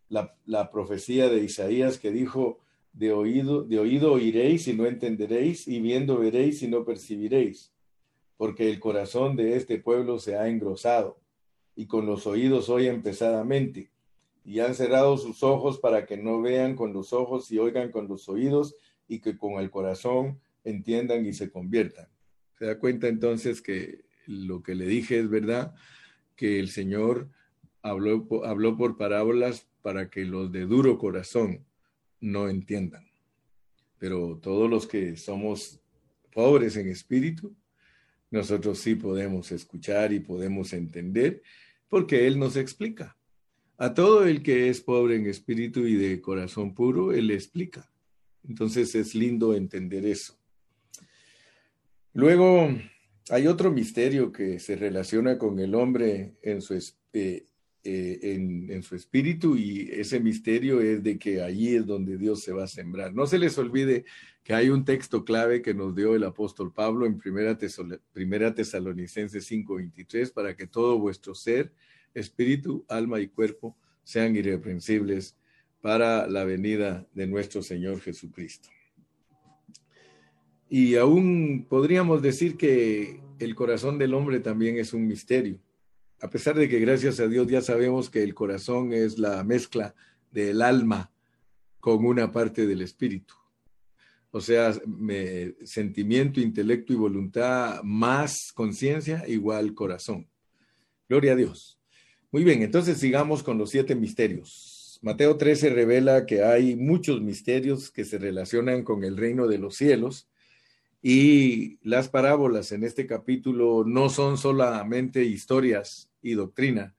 la, 0.09 0.71
profecía 0.71 1.29
de 1.29 1.43
Isaías 1.43 1.99
que 1.99 2.11
dijo, 2.11 2.61
de 2.93 3.13
oído, 3.13 3.63
de 3.63 3.79
oído 3.79 4.13
oiréis 4.13 4.69
y 4.69 4.75
no 4.75 4.87
entenderéis, 4.87 5.67
y 5.67 5.81
viendo 5.81 6.19
veréis 6.19 6.63
y 6.63 6.69
no 6.69 6.85
percibiréis, 6.85 7.73
porque 8.37 8.71
el 8.71 8.81
corazón 8.81 9.37
de 9.37 9.57
este 9.57 9.79
pueblo 9.79 10.19
se 10.19 10.37
ha 10.37 10.49
engrosado, 10.49 11.19
y 11.75 11.87
con 11.87 12.07
los 12.07 12.27
oídos 12.27 12.69
oyen 12.69 13.03
pesadamente, 13.03 13.91
y 14.45 14.61
han 14.61 14.75
cerrado 14.75 15.17
sus 15.17 15.43
ojos 15.43 15.79
para 15.81 16.07
que 16.07 16.17
no 16.17 16.41
vean 16.41 16.77
con 16.77 16.93
los 16.93 17.13
ojos 17.13 17.51
y 17.51 17.59
oigan 17.59 17.91
con 17.91 18.07
los 18.09 18.29
oídos, 18.29 18.77
y 19.09 19.21
que 19.21 19.37
con 19.37 19.55
el 19.55 19.71
corazón 19.71 20.41
entiendan 20.63 21.27
y 21.27 21.33
se 21.33 21.51
conviertan. 21.51 22.09
Se 22.59 22.67
da 22.67 22.79
cuenta 22.79 23.09
entonces 23.09 23.61
que 23.61 24.05
lo 24.27 24.63
que 24.63 24.75
le 24.75 24.87
dije 24.87 25.19
es 25.19 25.29
verdad, 25.29 25.75
que 26.37 26.59
el 26.59 26.69
Señor 26.69 27.29
habló, 27.83 28.27
habló 28.45 28.77
por 28.77 28.97
parábolas 28.97 29.69
para 29.85 30.09
que 30.09 30.25
los 30.25 30.51
de 30.51 30.63
duro 30.63 30.97
corazón 30.97 31.63
no 32.19 32.49
entiendan. 32.49 33.07
Pero 33.99 34.39
todos 34.39 34.71
los 34.71 34.87
que 34.87 35.15
somos 35.19 35.79
pobres 36.33 36.79
en 36.79 36.89
espíritu, 36.89 37.55
nosotros 38.31 38.79
sí 38.79 38.95
podemos 38.95 39.53
escuchar 39.53 40.11
y 40.15 40.21
podemos 40.21 40.73
entender 40.73 41.43
porque 41.87 42.27
Él 42.27 42.39
nos 42.39 42.57
explica. 42.57 43.19
A 43.77 43.93
todo 43.93 44.25
el 44.25 44.43
que 44.43 44.71
es 44.71 44.81
pobre 44.81 45.17
en 45.17 45.27
espíritu 45.27 45.81
y 45.81 45.97
de 45.97 46.19
corazón 46.23 46.75
puro, 46.75 47.13
Él 47.13 47.31
explica. 47.31 47.93
Entonces 48.49 48.95
es 48.95 49.15
lindo 49.15 49.53
entender 49.53 50.07
eso. 50.07 50.35
Luego 52.15 52.71
hay 53.29 53.47
otro 53.47 53.71
misterio 53.71 54.33
que 54.33 54.59
se 54.61 54.77
relaciona 54.77 55.37
con 55.37 55.59
el 55.59 55.75
hombre 55.75 56.37
en 56.41 56.63
su, 56.63 56.75
eh, 57.87 58.67
en, 58.71 58.83
su 58.83 58.97
espíritu 58.97 59.59
y 59.59 59.91
ese 59.93 60.19
misterio 60.19 60.81
es 60.81 61.03
de 61.03 61.19
que 61.19 61.43
allí 61.43 61.77
es 61.77 61.85
donde 61.85 62.17
Dios 62.17 62.41
se 62.43 62.55
va 62.55 62.65
a 62.65 62.67
sembrar. 62.67 63.13
No 63.13 63.27
se 63.27 63.39
les 63.39 63.59
olvide 63.59 64.07
que 64.43 64.55
hay 64.55 64.71
un 64.71 64.87
texto 64.87 65.23
clave 65.23 65.61
que 65.61 65.75
nos 65.75 65.95
dio 65.95 66.15
el 66.15 66.25
apóstol 66.25 66.73
Pablo 66.73 67.05
en 67.05 67.19
Primera, 67.19 67.59
primera 68.15 68.55
Tesalonicenses 68.55 69.47
5:23 69.51 70.33
para 70.33 70.57
que 70.57 70.67
todo 70.67 70.99
vuestro 70.99 71.35
ser, 71.35 71.75
espíritu, 72.15 72.87
alma 72.89 73.21
y 73.21 73.29
cuerpo 73.29 73.77
sean 74.03 74.35
irreprensibles 74.35 75.37
para 75.83 76.27
la 76.27 76.45
venida 76.45 77.07
de 77.13 77.27
nuestro 77.27 77.63
Señor 77.63 78.01
Jesucristo. 78.01 78.71
Y 80.71 80.95
aún 80.95 81.67
podríamos 81.69 82.23
decir 82.23 82.57
que 82.57 83.21
el 83.39 83.55
corazón 83.55 83.99
del 83.99 84.15
hombre 84.15 84.41
también 84.41 84.79
es 84.79 84.95
un 84.95 85.07
misterio 85.07 85.59
a 86.21 86.29
pesar 86.29 86.57
de 86.57 86.69
que 86.69 86.81
gracias 86.81 87.21
a 87.21 87.29
Dios 87.29 87.47
ya 87.47 87.61
sabemos 87.61 88.11
que 88.11 88.23
el 88.23 88.35
corazón 88.35 88.93
es 88.93 89.19
la 89.19 89.43
mezcla 89.45 89.95
del 90.31 90.63
alma 90.63 91.11
con 91.81 92.05
una 92.05 92.33
parte 92.33 92.67
del 92.67 92.83
espíritu. 92.83 93.35
O 94.31 94.41
sea, 94.41 94.73
sentimiento, 95.65 96.41
intelecto 96.41 96.93
y 96.93 96.97
voluntad 96.97 97.83
más 97.85 98.53
conciencia 98.53 99.23
igual 99.29 99.75
corazón. 99.75 100.27
Gloria 101.09 101.33
a 101.33 101.37
Dios. 101.37 101.79
Muy 102.33 102.43
bien, 102.43 102.63
entonces 102.63 102.99
sigamos 102.99 103.45
con 103.45 103.59
los 103.59 103.71
siete 103.71 103.95
misterios. 103.95 104.99
Mateo 105.03 105.37
13 105.37 105.71
revela 105.71 106.27
que 106.27 106.43
hay 106.43 106.75
muchos 106.75 107.21
misterios 107.21 107.91
que 107.91 108.05
se 108.05 108.19
relacionan 108.19 108.83
con 108.83 109.05
el 109.05 109.17
reino 109.17 109.47
de 109.47 109.59
los 109.59 109.77
cielos 109.77 110.27
y 111.07 111.79
las 111.83 112.09
parábolas 112.09 112.73
en 112.73 112.83
este 112.83 113.07
capítulo 113.07 113.85
no 113.85 114.09
son 114.09 114.39
solamente 114.39 115.23
historias 115.23 116.09
y 116.23 116.33
doctrina. 116.33 116.95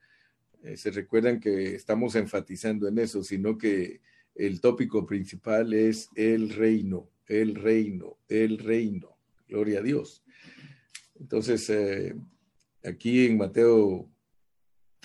Eh, 0.62 0.78
se 0.78 0.92
recuerdan 0.92 1.40
que 1.40 1.74
estamos 1.74 2.14
enfatizando 2.14 2.88
en 2.88 3.00
eso, 3.00 3.24
sino 3.24 3.58
que 3.58 4.02
el 4.36 4.62
tópico 4.62 5.08
principal 5.08 5.74
es 5.74 6.10
el 6.14 6.52
reino, 6.52 7.10
el 7.26 7.56
reino, 7.56 8.20
el 8.30 8.60
reino. 8.60 9.18
Gloria 9.48 9.80
a 9.80 9.82
Dios. 9.82 10.22
Entonces, 11.20 11.68
eh, 11.72 12.16
aquí 12.84 13.26
en 13.26 13.38
Mateo 13.38 14.08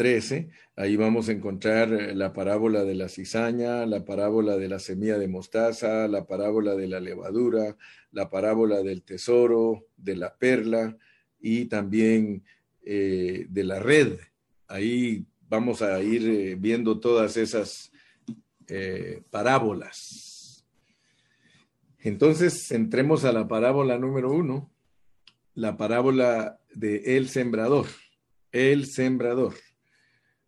13, 0.00 0.48
ahí 0.76 0.96
vamos 0.96 1.28
a 1.28 1.32
encontrar 1.32 1.92
eh, 1.92 2.14
la 2.14 2.32
parábola 2.32 2.84
de 2.84 2.94
la 2.94 3.10
cizaña, 3.10 3.84
la 3.84 4.02
parábola 4.02 4.56
de 4.56 4.66
la 4.66 4.78
semilla 4.78 5.18
de 5.18 5.28
mostaza, 5.28 6.08
la 6.08 6.26
parábola 6.26 6.74
de 6.74 6.88
la 6.88 7.00
levadura, 7.00 7.76
la 8.10 8.30
parábola 8.30 8.82
del 8.82 9.02
tesoro, 9.02 9.88
de 9.98 10.16
la 10.16 10.38
perla 10.38 10.96
y 11.38 11.66
también 11.66 12.44
eh, 12.82 13.44
de 13.50 13.62
la 13.62 13.78
red. 13.78 14.16
Ahí 14.68 15.26
vamos 15.50 15.82
a 15.82 16.00
ir 16.00 16.26
eh, 16.30 16.56
viendo 16.58 16.98
todas 16.98 17.36
esas 17.36 17.92
parábolas. 19.28 20.64
Entonces, 21.98 22.70
entremos 22.70 23.26
a 23.26 23.32
la 23.32 23.48
parábola 23.48 23.98
número 23.98 24.32
uno, 24.32 24.72
la 25.54 25.76
parábola 25.76 26.58
de 26.74 27.18
el 27.18 27.28
sembrador, 27.28 27.86
el 28.50 28.86
sembrador. 28.86 29.54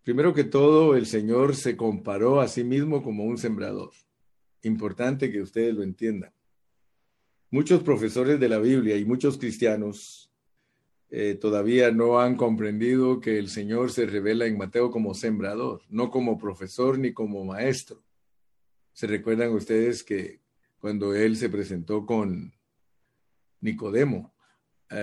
Primero 0.03 0.35
que 0.35 0.45
todo, 0.45 0.97
el 0.97 1.07
Señor 1.07 1.55
se 1.55 1.77
comparó 1.77 2.41
a 2.41 2.49
sí 2.49 2.65
mismo 2.65 3.03
como 3.03 3.25
un 3.25 3.39
sembrador. 3.39 3.93
Importante 4.63 5.31
que 5.31 5.41
ustedes 5.41 5.75
lo 5.75 5.85
entiendan. 5.85 6.33
Muchos 7.51 7.83
profesores 7.83 8.41
de 8.41 8.49
la 8.49 8.59
Biblia 8.59 8.97
y 8.97 9.05
muchos 9.05 9.39
cristianos 9.39 10.33
eh, 11.11 11.37
todavía 11.41 11.93
no 11.93 12.19
han 12.19 12.37
comprendido 12.37 13.21
que 13.21 13.39
el 13.39 13.49
Señor 13.49 13.93
se 13.93 14.07
revela 14.07 14.47
en 14.47 14.57
Mateo 14.57 14.91
como 14.91 15.15
sembrador, 15.15 15.83
no 15.89 16.11
como 16.11 16.39
profesor 16.39 16.99
ni 16.99 17.13
como 17.13 17.45
maestro. 17.45 18.03
¿Se 18.95 19.07
recuerdan 19.07 19.53
ustedes 19.53 20.03
que 20.03 20.41
cuando 20.79 21.15
Él 21.15 21.37
se 21.37 21.49
presentó 21.49 22.07
con 22.07 22.53
Nicodemo, 23.61 24.32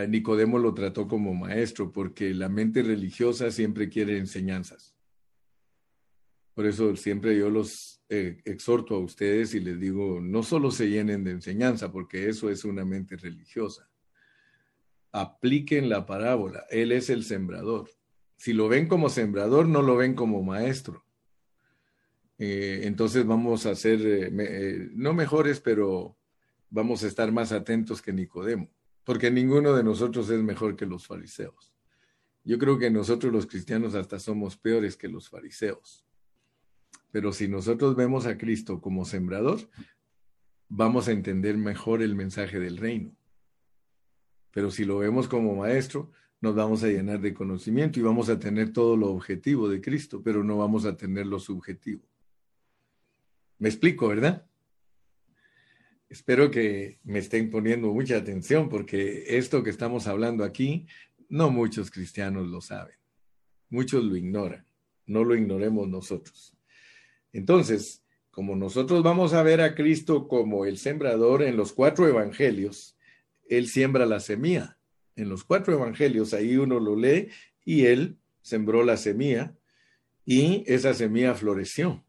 Nicodemo 0.08 0.60
lo 0.60 0.74
trató 0.74 1.08
como 1.08 1.34
maestro 1.34 1.92
porque 1.92 2.34
la 2.34 2.50
mente 2.50 2.84
religiosa 2.84 3.52
siempre 3.52 3.90
quiere 3.90 4.18
enseñanzas. 4.18 4.96
Por 6.54 6.66
eso 6.66 6.96
siempre 6.96 7.38
yo 7.38 7.50
los 7.50 8.02
eh, 8.10 8.42
exhorto 8.46 8.96
a 8.96 9.00
ustedes 9.00 9.54
y 9.56 9.62
les 9.62 9.80
digo, 9.80 10.20
no 10.22 10.44
solo 10.44 10.72
se 10.72 10.90
llenen 10.90 11.24
de 11.24 11.32
enseñanza, 11.32 11.92
porque 11.92 12.28
eso 12.28 12.50
es 12.50 12.66
una 12.66 12.84
mente 12.84 13.16
religiosa. 13.16 13.90
Apliquen 15.12 15.90
la 15.90 16.06
parábola. 16.06 16.66
Él 16.70 16.92
es 16.92 17.10
el 17.10 17.24
sembrador. 17.24 17.90
Si 18.36 18.54
lo 18.54 18.68
ven 18.68 18.88
como 18.88 19.10
sembrador, 19.10 19.68
no 19.68 19.82
lo 19.82 19.96
ven 19.96 20.16
como 20.16 20.44
maestro. 20.44 21.06
Eh, 22.38 22.82
entonces 22.84 23.26
vamos 23.26 23.66
a 23.66 23.76
ser, 23.76 24.00
eh, 24.04 24.90
no 24.94 25.14
mejores, 25.14 25.62
pero 25.62 26.18
vamos 26.70 27.04
a 27.04 27.08
estar 27.08 27.32
más 27.32 27.52
atentos 27.52 28.02
que 28.02 28.14
Nicodemo 28.14 28.70
porque 29.04 29.32
ninguno 29.32 29.74
de 29.74 29.84
nosotros 29.84 30.30
es 30.30 30.42
mejor 30.42 30.76
que 30.76 30.86
los 30.86 31.08
fariseos. 31.08 31.74
Yo 32.44 32.58
creo 32.58 32.78
que 32.78 32.90
nosotros 32.90 33.32
los 33.32 33.46
cristianos 33.46 33.96
hasta 33.96 34.20
somos 34.20 34.58
peores 34.58 34.98
que 34.98 35.08
los 35.08 35.30
fariseos. 35.30 36.06
Pero 37.12 37.34
si 37.34 37.48
nosotros 37.48 37.96
vemos 37.96 38.26
a 38.26 38.38
Cristo 38.38 38.82
como 38.82 39.06
sembrador, 39.06 39.60
vamos 40.68 41.08
a 41.08 41.12
entender 41.12 41.58
mejor 41.58 42.02
el 42.02 42.16
mensaje 42.16 42.60
del 42.60 42.78
reino. 42.78 43.16
Pero 44.52 44.72
si 44.72 44.86
lo 44.86 45.00
vemos 45.00 45.28
como 45.28 45.56
maestro, 45.56 46.12
nos 46.42 46.56
vamos 46.56 46.84
a 46.84 46.88
llenar 46.88 47.20
de 47.20 47.34
conocimiento 47.34 48.00
y 48.00 48.04
vamos 48.04 48.30
a 48.30 48.40
tener 48.40 48.72
todo 48.72 48.96
lo 48.96 49.08
objetivo 49.08 49.68
de 49.68 49.82
Cristo, 49.82 50.22
pero 50.24 50.44
no 50.44 50.58
vamos 50.58 50.86
a 50.86 50.96
tener 50.96 51.26
lo 51.28 51.40
subjetivo. 51.40 52.08
Me 53.58 53.68
explico, 53.68 54.08
¿verdad? 54.08 54.49
Espero 56.10 56.50
que 56.50 57.00
me 57.04 57.20
estén 57.20 57.52
poniendo 57.52 57.94
mucha 57.94 58.18
atención 58.18 58.68
porque 58.68 59.38
esto 59.38 59.62
que 59.62 59.70
estamos 59.70 60.08
hablando 60.08 60.44
aquí, 60.44 60.88
no 61.30 61.52
muchos 61.52 61.92
cristianos 61.92 62.48
lo 62.48 62.62
saben. 62.62 62.96
Muchos 63.70 64.04
lo 64.04 64.16
ignoran. 64.16 64.66
No 65.06 65.24
lo 65.24 65.36
ignoremos 65.36 65.88
nosotros. 65.88 66.58
Entonces, 67.32 68.04
como 68.32 68.56
nosotros 68.56 69.04
vamos 69.04 69.34
a 69.34 69.44
ver 69.44 69.62
a 69.62 69.76
Cristo 69.76 70.28
como 70.28 70.66
el 70.66 70.80
sembrador 70.80 71.44
en 71.44 71.56
los 71.56 71.74
cuatro 71.74 72.08
evangelios, 72.08 72.98
Él 73.48 73.68
siembra 73.68 74.08
la 74.08 74.20
semilla. 74.20 74.80
En 75.16 75.30
los 75.30 75.44
cuatro 75.44 75.74
evangelios, 75.74 76.34
ahí 76.34 76.58
uno 76.58 76.80
lo 76.80 76.96
lee 76.96 77.30
y 77.64 77.86
Él 77.86 78.18
sembró 78.42 78.84
la 78.84 78.98
semilla 78.98 79.56
y 80.26 80.64
esa 80.66 80.96
semilla 80.96 81.36
floreció. 81.36 82.04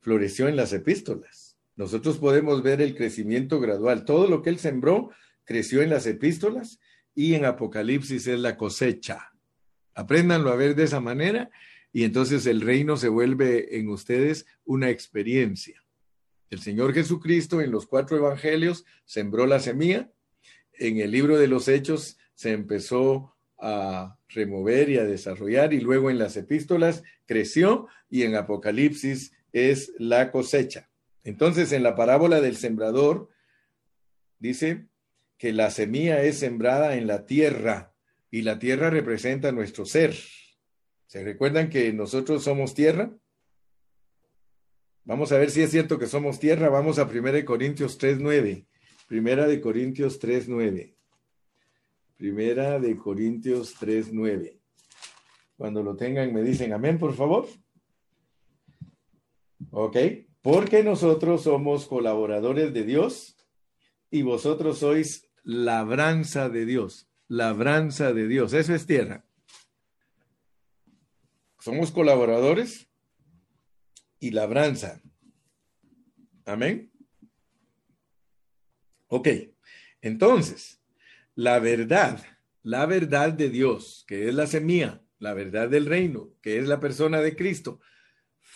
Floreció 0.00 0.48
en 0.48 0.56
las 0.56 0.72
epístolas 0.72 1.45
nosotros 1.76 2.16
podemos 2.16 2.62
ver 2.62 2.80
el 2.80 2.96
crecimiento 2.96 3.60
gradual. 3.60 4.04
Todo 4.04 4.26
lo 4.26 4.42
que 4.42 4.50
él 4.50 4.58
sembró 4.58 5.10
creció 5.44 5.82
en 5.82 5.90
las 5.90 6.06
epístolas 6.06 6.80
y 7.14 7.34
en 7.34 7.44
Apocalipsis 7.44 8.26
es 8.26 8.40
la 8.40 8.56
cosecha. 8.56 9.32
Apréndanlo 9.94 10.50
a 10.50 10.56
ver 10.56 10.74
de 10.74 10.84
esa 10.84 11.00
manera 11.00 11.50
y 11.92 12.04
entonces 12.04 12.46
el 12.46 12.62
reino 12.62 12.96
se 12.96 13.08
vuelve 13.08 13.78
en 13.78 13.88
ustedes 13.88 14.46
una 14.64 14.90
experiencia. 14.90 15.82
El 16.50 16.60
Señor 16.60 16.94
Jesucristo 16.94 17.60
en 17.60 17.70
los 17.70 17.86
cuatro 17.86 18.16
evangelios 18.16 18.84
sembró 19.04 19.46
la 19.46 19.60
semilla, 19.60 20.10
en 20.72 20.98
el 20.98 21.10
libro 21.10 21.38
de 21.38 21.48
los 21.48 21.68
hechos 21.68 22.18
se 22.34 22.52
empezó 22.52 23.34
a 23.58 24.18
remover 24.28 24.90
y 24.90 24.98
a 24.98 25.04
desarrollar 25.04 25.72
y 25.72 25.80
luego 25.80 26.10
en 26.10 26.18
las 26.18 26.36
epístolas 26.36 27.02
creció 27.24 27.88
y 28.08 28.22
en 28.22 28.34
Apocalipsis 28.34 29.32
es 29.52 29.92
la 29.98 30.30
cosecha. 30.30 30.90
Entonces 31.26 31.72
en 31.72 31.82
la 31.82 31.96
parábola 31.96 32.40
del 32.40 32.56
sembrador 32.56 33.28
dice 34.38 34.86
que 35.36 35.52
la 35.52 35.72
semilla 35.72 36.22
es 36.22 36.38
sembrada 36.38 36.94
en 36.94 37.08
la 37.08 37.26
tierra 37.26 37.92
y 38.30 38.42
la 38.42 38.60
tierra 38.60 38.90
representa 38.90 39.50
nuestro 39.50 39.86
ser. 39.86 40.14
¿Se 41.08 41.24
recuerdan 41.24 41.68
que 41.68 41.92
nosotros 41.92 42.44
somos 42.44 42.74
tierra? 42.74 43.10
Vamos 45.02 45.32
a 45.32 45.38
ver 45.38 45.50
si 45.50 45.62
es 45.62 45.70
cierto 45.72 45.98
que 45.98 46.06
somos 46.06 46.38
tierra. 46.38 46.68
Vamos 46.68 47.00
a 47.00 47.06
1 47.06 47.44
Corintios 47.44 47.98
3.9. 47.98 48.64
Primera 49.08 49.48
de 49.48 49.60
Corintios 49.60 50.20
3.9. 50.20 50.94
Primera 52.16 52.78
de 52.78 52.96
Corintios 52.96 53.74
3.9. 53.80 54.60
Cuando 55.56 55.82
lo 55.82 55.96
tengan 55.96 56.32
me 56.32 56.42
dicen 56.42 56.72
amén, 56.72 57.00
por 57.00 57.14
favor. 57.16 57.48
Ok. 59.72 60.25
Porque 60.46 60.84
nosotros 60.84 61.42
somos 61.42 61.86
colaboradores 61.86 62.72
de 62.72 62.84
Dios 62.84 63.36
y 64.12 64.22
vosotros 64.22 64.78
sois 64.78 65.28
labranza 65.42 66.48
de 66.48 66.64
Dios. 66.64 67.08
Labranza 67.26 68.12
de 68.12 68.28
Dios. 68.28 68.52
Eso 68.52 68.72
es 68.72 68.86
tierra. 68.86 69.24
Somos 71.58 71.90
colaboradores 71.90 72.88
y 74.20 74.30
labranza. 74.30 75.02
Amén. 76.44 76.92
Ok, 79.08 79.26
entonces, 80.00 80.80
la 81.34 81.58
verdad, 81.58 82.24
la 82.62 82.86
verdad 82.86 83.32
de 83.32 83.50
Dios, 83.50 84.04
que 84.06 84.28
es 84.28 84.34
la 84.36 84.46
semilla, 84.46 85.02
la 85.18 85.34
verdad 85.34 85.68
del 85.68 85.86
reino, 85.86 86.30
que 86.40 86.58
es 86.60 86.68
la 86.68 86.78
persona 86.78 87.20
de 87.20 87.34
Cristo, 87.34 87.80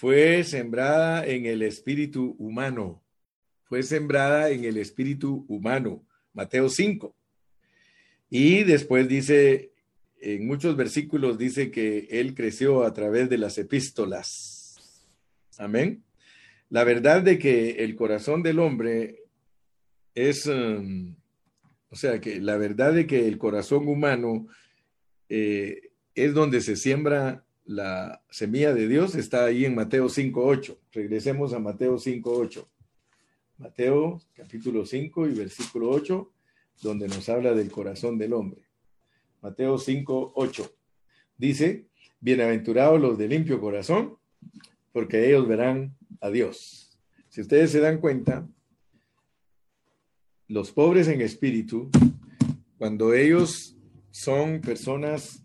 fue 0.00 0.44
sembrada 0.44 1.26
en 1.26 1.44
el 1.44 1.60
espíritu 1.60 2.34
humano. 2.38 3.02
Fue 3.64 3.82
sembrada 3.82 4.48
en 4.48 4.64
el 4.64 4.78
espíritu 4.78 5.44
humano. 5.46 6.02
Mateo 6.32 6.70
5. 6.70 7.14
Y 8.30 8.64
después 8.64 9.08
dice, 9.08 9.72
en 10.22 10.46
muchos 10.46 10.74
versículos 10.74 11.36
dice 11.36 11.70
que 11.70 12.08
él 12.12 12.34
creció 12.34 12.84
a 12.84 12.94
través 12.94 13.28
de 13.28 13.36
las 13.36 13.58
epístolas. 13.58 15.04
Amén. 15.58 16.02
La 16.70 16.84
verdad 16.84 17.20
de 17.20 17.38
que 17.38 17.84
el 17.84 17.94
corazón 17.94 18.42
del 18.42 18.58
hombre 18.58 19.24
es, 20.14 20.46
um, 20.46 21.14
o 21.90 21.96
sea, 21.96 22.22
que 22.22 22.40
la 22.40 22.56
verdad 22.56 22.94
de 22.94 23.06
que 23.06 23.28
el 23.28 23.36
corazón 23.36 23.86
humano 23.86 24.46
eh, 25.28 25.90
es 26.14 26.32
donde 26.32 26.62
se 26.62 26.76
siembra 26.76 27.44
la 27.70 28.20
semilla 28.28 28.74
de 28.74 28.88
Dios, 28.88 29.14
está 29.14 29.44
ahí 29.44 29.64
en 29.64 29.76
Mateo 29.76 30.08
5.8. 30.08 30.76
Regresemos 30.90 31.52
a 31.52 31.60
Mateo 31.60 31.98
5.8. 31.98 32.66
Mateo 33.58 34.20
capítulo 34.34 34.84
5 34.84 35.28
y 35.28 35.34
versículo 35.34 35.90
8, 35.90 36.32
donde 36.82 37.06
nos 37.06 37.28
habla 37.28 37.54
del 37.54 37.70
corazón 37.70 38.18
del 38.18 38.32
hombre. 38.32 38.62
Mateo 39.40 39.78
5.8. 39.78 40.68
Dice, 41.38 41.86
bienaventurados 42.18 43.00
los 43.00 43.16
de 43.16 43.28
limpio 43.28 43.60
corazón, 43.60 44.16
porque 44.90 45.28
ellos 45.28 45.46
verán 45.46 45.94
a 46.20 46.28
Dios. 46.28 46.98
Si 47.28 47.40
ustedes 47.40 47.70
se 47.70 47.78
dan 47.78 47.98
cuenta, 47.98 48.48
los 50.48 50.72
pobres 50.72 51.06
en 51.06 51.20
espíritu, 51.20 51.88
cuando 52.78 53.14
ellos 53.14 53.76
son 54.10 54.60
personas 54.60 55.44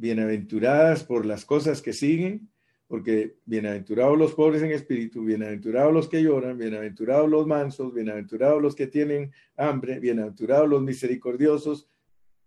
bienaventuradas 0.00 1.04
por 1.04 1.26
las 1.26 1.44
cosas 1.44 1.82
que 1.82 1.92
siguen, 1.92 2.48
porque 2.88 3.36
bienaventurados 3.44 4.18
los 4.18 4.32
pobres 4.32 4.62
en 4.62 4.72
espíritu, 4.72 5.22
bienaventurados 5.22 5.92
los 5.92 6.08
que 6.08 6.22
lloran, 6.22 6.58
bienaventurados 6.58 7.28
los 7.28 7.46
mansos, 7.46 7.94
bienaventurados 7.94 8.60
los 8.60 8.74
que 8.74 8.86
tienen 8.86 9.30
hambre, 9.56 10.00
bienaventurados 10.00 10.68
los 10.68 10.82
misericordiosos, 10.82 11.88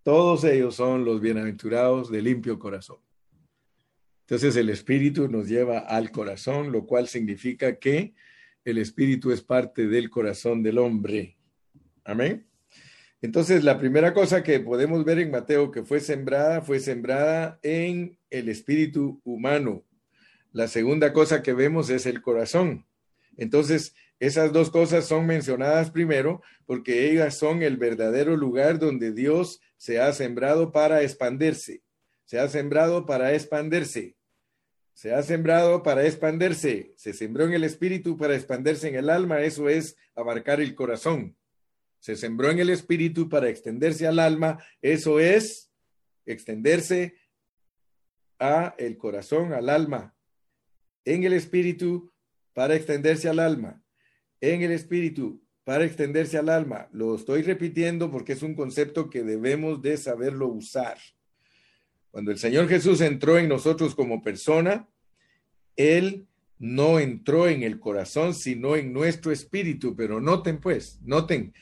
todos 0.02 0.44
ellos 0.44 0.76
son 0.76 1.06
los 1.06 1.22
bienaventurados 1.22 2.12
de 2.12 2.22
limpio 2.22 2.60
corazón. 2.60 2.98
Entonces 4.22 4.56
el 4.56 4.70
espíritu 4.70 5.30
nos 5.30 5.48
lleva 5.48 5.80
al 5.80 6.12
corazón, 6.12 6.72
lo 6.72 6.86
cual 6.86 7.08
significa 7.08 7.78
que 7.78 8.16
el 8.66 8.80
espíritu 8.80 9.32
es 9.32 9.42
parte 9.42 9.88
del 9.88 10.10
corazón 10.10 10.64
del 10.64 10.80
hombre. 10.80 11.38
Amén. 12.04 12.46
Entonces 13.24 13.64
la 13.64 13.80
primera 13.80 14.14
cosa 14.14 14.44
que 14.44 14.60
podemos 14.60 15.04
ver 15.04 15.18
en 15.18 15.32
Mateo 15.32 15.72
que 15.72 15.82
fue 15.82 16.00
sembrada 16.00 16.62
fue 16.62 16.80
sembrada 16.80 17.60
en 17.64 18.20
el 18.30 18.50
espíritu 18.50 19.20
humano. 19.24 19.84
La 20.52 20.68
segunda 20.68 21.12
cosa 21.12 21.42
que 21.42 21.54
vemos 21.54 21.90
es 21.90 22.06
el 22.06 22.22
corazón. 22.22 22.86
Entonces, 23.36 23.96
esas 24.20 24.54
dos 24.54 24.70
cosas 24.70 25.08
son 25.08 25.26
mencionadas 25.26 25.90
primero 25.90 26.44
porque 26.68 27.10
ellas 27.10 27.36
son 27.36 27.64
el 27.64 27.78
verdadero 27.78 28.38
lugar 28.38 28.78
donde 28.78 29.12
Dios 29.12 29.60
se 29.78 30.00
ha 30.00 30.14
sembrado 30.14 30.72
para 30.72 31.02
expandirse 31.02 31.82
se 32.34 32.40
ha 32.40 32.48
sembrado 32.48 33.06
para 33.06 33.34
expandirse. 33.34 34.16
Se 34.94 35.14
ha 35.14 35.22
sembrado 35.22 35.84
para 35.84 36.06
expandirse. 36.06 36.94
Se 36.96 37.14
sembró 37.14 37.46
en 37.46 37.54
el 37.54 37.64
espíritu 37.64 38.18
para 38.18 38.36
expandirse 38.36 38.88
en 38.88 38.96
el 38.96 39.12
alma. 39.12 39.42
Eso 39.42 39.70
es 39.70 39.98
abarcar 40.16 40.62
el 40.62 40.74
corazón. 40.74 41.36
Se 42.04 42.18
sembró 42.18 42.52
en 42.52 42.60
el 42.60 42.70
espíritu 42.70 43.30
para 43.30 43.48
extenderse 43.48 44.06
al 44.06 44.20
alma. 44.20 44.62
Eso 44.82 45.22
es 45.22 45.72
extenderse 46.26 47.16
a 48.40 48.76
el 48.78 48.98
corazón, 48.98 49.54
al 49.54 49.70
alma. 49.70 50.14
En 51.06 51.24
el 51.24 51.32
espíritu 51.32 52.12
para 52.52 52.76
extenderse 52.76 53.30
al 53.30 53.40
alma. 53.40 53.82
En 54.42 54.64
el 54.64 54.74
espíritu 54.74 55.42
para 55.64 55.86
extenderse 55.86 56.38
al 56.38 56.50
alma. 56.50 56.90
Lo 56.92 57.16
estoy 57.16 57.42
repitiendo 57.42 58.12
porque 58.12 58.34
es 58.34 58.44
un 58.44 58.54
concepto 58.54 59.10
que 59.10 59.24
debemos 59.24 59.82
de 59.82 59.96
saberlo 59.96 60.50
usar. 60.50 60.98
Cuando 62.12 62.32
el 62.32 62.38
Señor 62.38 62.68
Jesús 62.68 63.00
entró 63.00 63.38
en 63.38 63.48
nosotros 63.48 63.96
como 63.96 64.22
persona, 64.22 64.90
Él 65.78 66.28
no 66.60 67.00
entró 67.00 67.48
en 67.48 67.64
el 67.64 67.80
corazón, 67.80 68.34
sino 68.34 68.76
en 68.76 68.92
nuestro 68.92 69.32
espíritu. 69.32 69.96
Pero 69.96 70.20
noten 70.20 70.60
pues, 70.60 71.02
noten, 71.02 71.54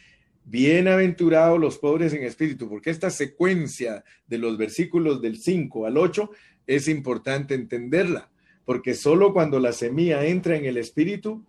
bienaventurados 0.46 1.60
los 1.60 1.78
pobres 1.78 2.14
en 2.14 2.24
espíritu, 2.24 2.70
porque 2.70 2.90
esta 2.90 3.10
secuencia 3.10 4.04
de 4.28 4.38
los 4.38 4.58
versículos 4.58 5.22
del 5.22 5.38
5 5.38 5.86
al 5.86 5.98
8 5.98 6.30
es 6.68 6.88
importante 6.88 7.54
entenderla, 7.54 8.30
porque 8.66 8.94
solo 8.94 9.34
cuando 9.34 9.60
la 9.60 9.74
semilla 9.74 10.26
entra 10.26 10.56
en 10.56 10.66
el 10.66 10.78
espíritu, 10.78 11.46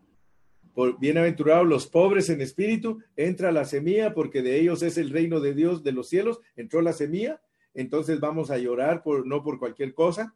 por 0.74 0.98
bienaventurados 0.98 1.66
los 1.66 1.86
pobres 1.86 2.30
en 2.30 2.40
espíritu, 2.40 3.00
entra 3.16 3.52
la 3.52 3.64
semilla, 3.64 4.14
porque 4.14 4.42
de 4.42 4.58
ellos 4.58 4.82
es 4.82 4.96
el 4.96 5.10
reino 5.10 5.40
de 5.40 5.54
Dios 5.54 5.82
de 5.82 5.92
los 5.92 6.08
cielos, 6.08 6.40
entró 6.56 6.80
la 6.80 6.92
semilla 6.92 7.40
entonces 7.74 8.20
vamos 8.20 8.50
a 8.50 8.58
llorar 8.58 9.02
por 9.02 9.26
no 9.26 9.42
por 9.42 9.58
cualquier 9.58 9.94
cosa, 9.94 10.34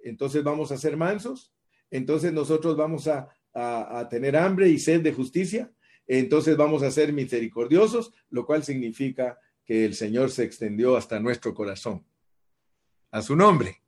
entonces 0.00 0.42
vamos 0.44 0.72
a 0.72 0.76
ser 0.76 0.96
mansos, 0.96 1.52
entonces 1.90 2.32
nosotros 2.32 2.76
vamos 2.76 3.08
a, 3.08 3.28
a, 3.52 4.08
tener 4.08 4.36
hambre 4.36 4.68
y 4.68 4.78
sed 4.78 5.02
de 5.02 5.12
justicia, 5.12 5.70
entonces 6.18 6.56
vamos 6.56 6.82
a 6.82 6.90
ser 6.90 7.12
misericordiosos, 7.12 8.12
lo 8.30 8.44
cual 8.44 8.64
significa 8.64 9.38
que 9.64 9.84
el 9.84 9.94
Señor 9.94 10.32
se 10.32 10.42
extendió 10.42 10.96
hasta 10.96 11.20
nuestro 11.20 11.54
corazón. 11.54 12.04
A 13.12 13.22
su 13.22 13.36
nombre. 13.36 13.80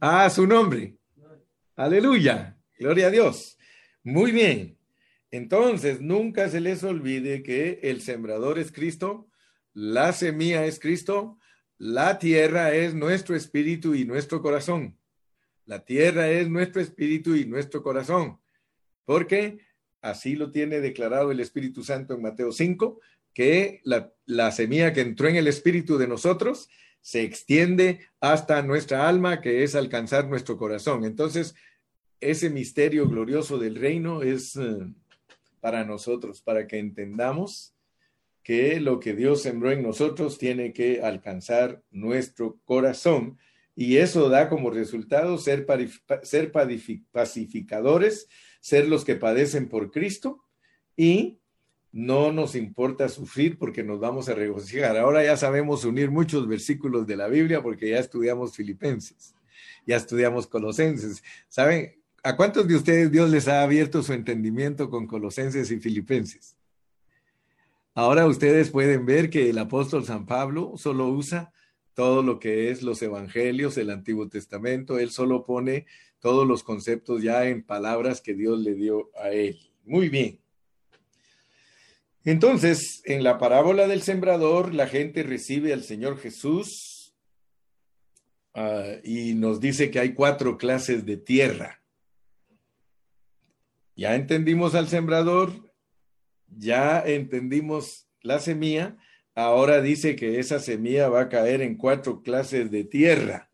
A 0.00 0.30
su 0.30 0.46
nombre. 0.46 0.96
Aleluya. 1.74 2.56
Gloria 2.78 3.08
a 3.08 3.10
Dios. 3.10 3.58
Muy 4.02 4.32
bien. 4.32 4.78
Entonces, 5.30 6.00
nunca 6.00 6.48
se 6.48 6.60
les 6.60 6.82
olvide 6.84 7.42
que 7.42 7.80
el 7.82 8.00
sembrador 8.00 8.58
es 8.58 8.72
Cristo, 8.72 9.28
la 9.74 10.14
semilla 10.14 10.64
es 10.64 10.80
Cristo, 10.80 11.38
la 11.76 12.18
tierra 12.18 12.72
es 12.72 12.94
nuestro 12.94 13.36
espíritu 13.36 13.94
y 13.94 14.06
nuestro 14.06 14.40
corazón. 14.40 14.98
La 15.66 15.84
tierra 15.84 16.30
es 16.30 16.48
nuestro 16.48 16.80
espíritu 16.80 17.34
y 17.34 17.44
nuestro 17.44 17.82
corazón, 17.82 18.40
porque 19.04 19.58
así 20.00 20.36
lo 20.36 20.50
tiene 20.50 20.80
declarado 20.80 21.30
el 21.30 21.40
Espíritu 21.40 21.82
Santo 21.82 22.14
en 22.14 22.22
Mateo 22.22 22.52
5, 22.52 23.00
que 23.34 23.80
la, 23.84 24.12
la 24.24 24.50
semilla 24.52 24.92
que 24.92 25.02
entró 25.02 25.28
en 25.28 25.36
el 25.36 25.46
espíritu 25.46 25.98
de 25.98 26.08
nosotros 26.08 26.68
se 27.00 27.22
extiende 27.22 28.00
hasta 28.20 28.62
nuestra 28.62 29.08
alma, 29.08 29.40
que 29.40 29.62
es 29.62 29.74
alcanzar 29.74 30.26
nuestro 30.28 30.56
corazón. 30.56 31.04
Entonces, 31.04 31.54
ese 32.20 32.50
misterio 32.50 33.08
glorioso 33.08 33.58
del 33.58 33.76
reino 33.76 34.22
es 34.22 34.56
eh, 34.56 34.78
para 35.60 35.84
nosotros, 35.84 36.40
para 36.42 36.66
que 36.66 36.78
entendamos 36.78 37.74
que 38.42 38.80
lo 38.80 39.00
que 39.00 39.14
Dios 39.14 39.42
sembró 39.42 39.70
en 39.70 39.82
nosotros 39.82 40.38
tiene 40.38 40.72
que 40.72 41.02
alcanzar 41.02 41.82
nuestro 41.90 42.58
corazón 42.64 43.38
y 43.74 43.98
eso 43.98 44.28
da 44.30 44.48
como 44.48 44.70
resultado 44.70 45.36
ser, 45.36 45.66
ser 46.22 46.52
pacificadores, 47.12 48.28
ser 48.66 48.88
los 48.88 49.04
que 49.04 49.14
padecen 49.14 49.68
por 49.68 49.92
Cristo 49.92 50.42
y 50.96 51.38
no 51.92 52.32
nos 52.32 52.56
importa 52.56 53.08
sufrir 53.08 53.58
porque 53.58 53.84
nos 53.84 54.00
vamos 54.00 54.28
a 54.28 54.34
regocijar. 54.34 54.96
Ahora 54.96 55.22
ya 55.22 55.36
sabemos 55.36 55.84
unir 55.84 56.10
muchos 56.10 56.48
versículos 56.48 57.06
de 57.06 57.16
la 57.16 57.28
Biblia 57.28 57.62
porque 57.62 57.90
ya 57.90 58.00
estudiamos 58.00 58.56
Filipenses, 58.56 59.36
ya 59.86 59.94
estudiamos 59.94 60.48
Colosenses. 60.48 61.22
¿Saben? 61.48 61.94
¿A 62.24 62.34
cuántos 62.34 62.66
de 62.66 62.74
ustedes 62.74 63.12
Dios 63.12 63.30
les 63.30 63.46
ha 63.46 63.62
abierto 63.62 64.02
su 64.02 64.12
entendimiento 64.12 64.90
con 64.90 65.06
Colosenses 65.06 65.70
y 65.70 65.78
Filipenses? 65.78 66.56
Ahora 67.94 68.26
ustedes 68.26 68.70
pueden 68.70 69.06
ver 69.06 69.30
que 69.30 69.48
el 69.48 69.58
apóstol 69.58 70.04
San 70.04 70.26
Pablo 70.26 70.72
solo 70.76 71.06
usa 71.06 71.52
todo 71.94 72.24
lo 72.24 72.40
que 72.40 72.72
es 72.72 72.82
los 72.82 73.00
evangelios, 73.00 73.78
el 73.78 73.90
Antiguo 73.90 74.28
Testamento, 74.28 74.98
él 74.98 75.12
solo 75.12 75.46
pone 75.46 75.86
todos 76.20 76.46
los 76.46 76.62
conceptos 76.62 77.22
ya 77.22 77.46
en 77.46 77.62
palabras 77.62 78.20
que 78.20 78.34
Dios 78.34 78.60
le 78.60 78.74
dio 78.74 79.10
a 79.16 79.30
él. 79.30 79.58
Muy 79.84 80.08
bien. 80.08 80.40
Entonces, 82.24 83.02
en 83.04 83.22
la 83.22 83.38
parábola 83.38 83.86
del 83.86 84.02
sembrador, 84.02 84.74
la 84.74 84.88
gente 84.88 85.22
recibe 85.22 85.72
al 85.72 85.84
Señor 85.84 86.18
Jesús 86.18 87.14
uh, 88.54 88.98
y 89.04 89.34
nos 89.34 89.60
dice 89.60 89.92
que 89.92 90.00
hay 90.00 90.12
cuatro 90.12 90.58
clases 90.58 91.06
de 91.06 91.16
tierra. 91.16 91.80
Ya 93.94 94.16
entendimos 94.16 94.74
al 94.74 94.88
sembrador, 94.88 95.52
ya 96.48 97.00
entendimos 97.00 98.08
la 98.22 98.40
semilla, 98.40 98.96
ahora 99.36 99.80
dice 99.80 100.16
que 100.16 100.40
esa 100.40 100.58
semilla 100.58 101.08
va 101.08 101.22
a 101.22 101.28
caer 101.28 101.62
en 101.62 101.76
cuatro 101.76 102.22
clases 102.22 102.70
de 102.72 102.82
tierra 102.82 103.48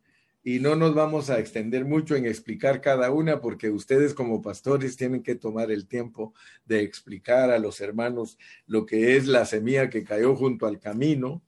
y 0.44 0.58
no 0.58 0.74
nos 0.74 0.94
vamos 0.94 1.30
a 1.30 1.38
extender 1.38 1.84
mucho 1.84 2.16
en 2.16 2.26
explicar 2.26 2.80
cada 2.80 3.10
una 3.10 3.40
porque 3.40 3.70
ustedes 3.70 4.12
como 4.12 4.42
pastores 4.42 4.96
tienen 4.96 5.22
que 5.22 5.36
tomar 5.36 5.70
el 5.70 5.86
tiempo 5.86 6.34
de 6.64 6.82
explicar 6.82 7.50
a 7.50 7.58
los 7.58 7.80
hermanos 7.80 8.38
lo 8.66 8.84
que 8.84 9.16
es 9.16 9.26
la 9.26 9.44
semilla 9.44 9.88
que 9.88 10.02
cayó 10.02 10.34
junto 10.34 10.66
al 10.66 10.80
camino, 10.80 11.42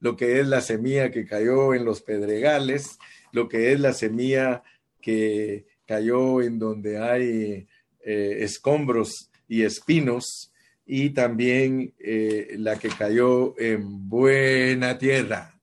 lo 0.00 0.16
que 0.16 0.40
es 0.40 0.46
la 0.46 0.62
semilla 0.62 1.10
que 1.10 1.26
cayó 1.26 1.74
en 1.74 1.84
los 1.84 2.00
pedregales, 2.00 2.98
lo 3.32 3.48
que 3.48 3.72
es 3.72 3.80
la 3.80 3.92
semilla 3.92 4.62
que 5.02 5.66
cayó 5.84 6.40
en 6.40 6.58
donde 6.58 6.98
hay 6.98 7.66
eh, 8.00 8.36
escombros 8.40 9.30
y 9.46 9.62
espinos 9.62 10.52
y 10.86 11.10
también 11.10 11.92
eh, 11.98 12.54
la 12.56 12.78
que 12.78 12.88
cayó 12.88 13.58
en 13.60 14.08
buena 14.08 14.96
tierra 14.96 15.57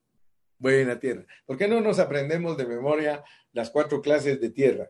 buena 0.73 0.99
tierra. 0.99 1.25
¿Por 1.45 1.58
qué 1.58 1.67
no 1.67 1.80
nos 1.80 1.99
aprendemos 1.99 2.58
de 2.58 2.65
memoria 2.65 3.23
las 3.54 3.69
cuatro 3.69 4.01
clases 4.01 4.41
de 4.41 4.49
tierra? 4.49 4.89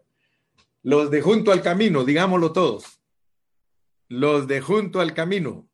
Los 0.83 1.11
de 1.11 1.21
junto 1.21 1.51
al 1.51 1.61
camino, 1.61 2.05
digámoslo 2.05 2.53
todos. 2.53 3.01
Los 4.07 4.47
de 4.47 4.61
junto 4.61 5.01
al 5.01 5.13
camino. 5.13 5.67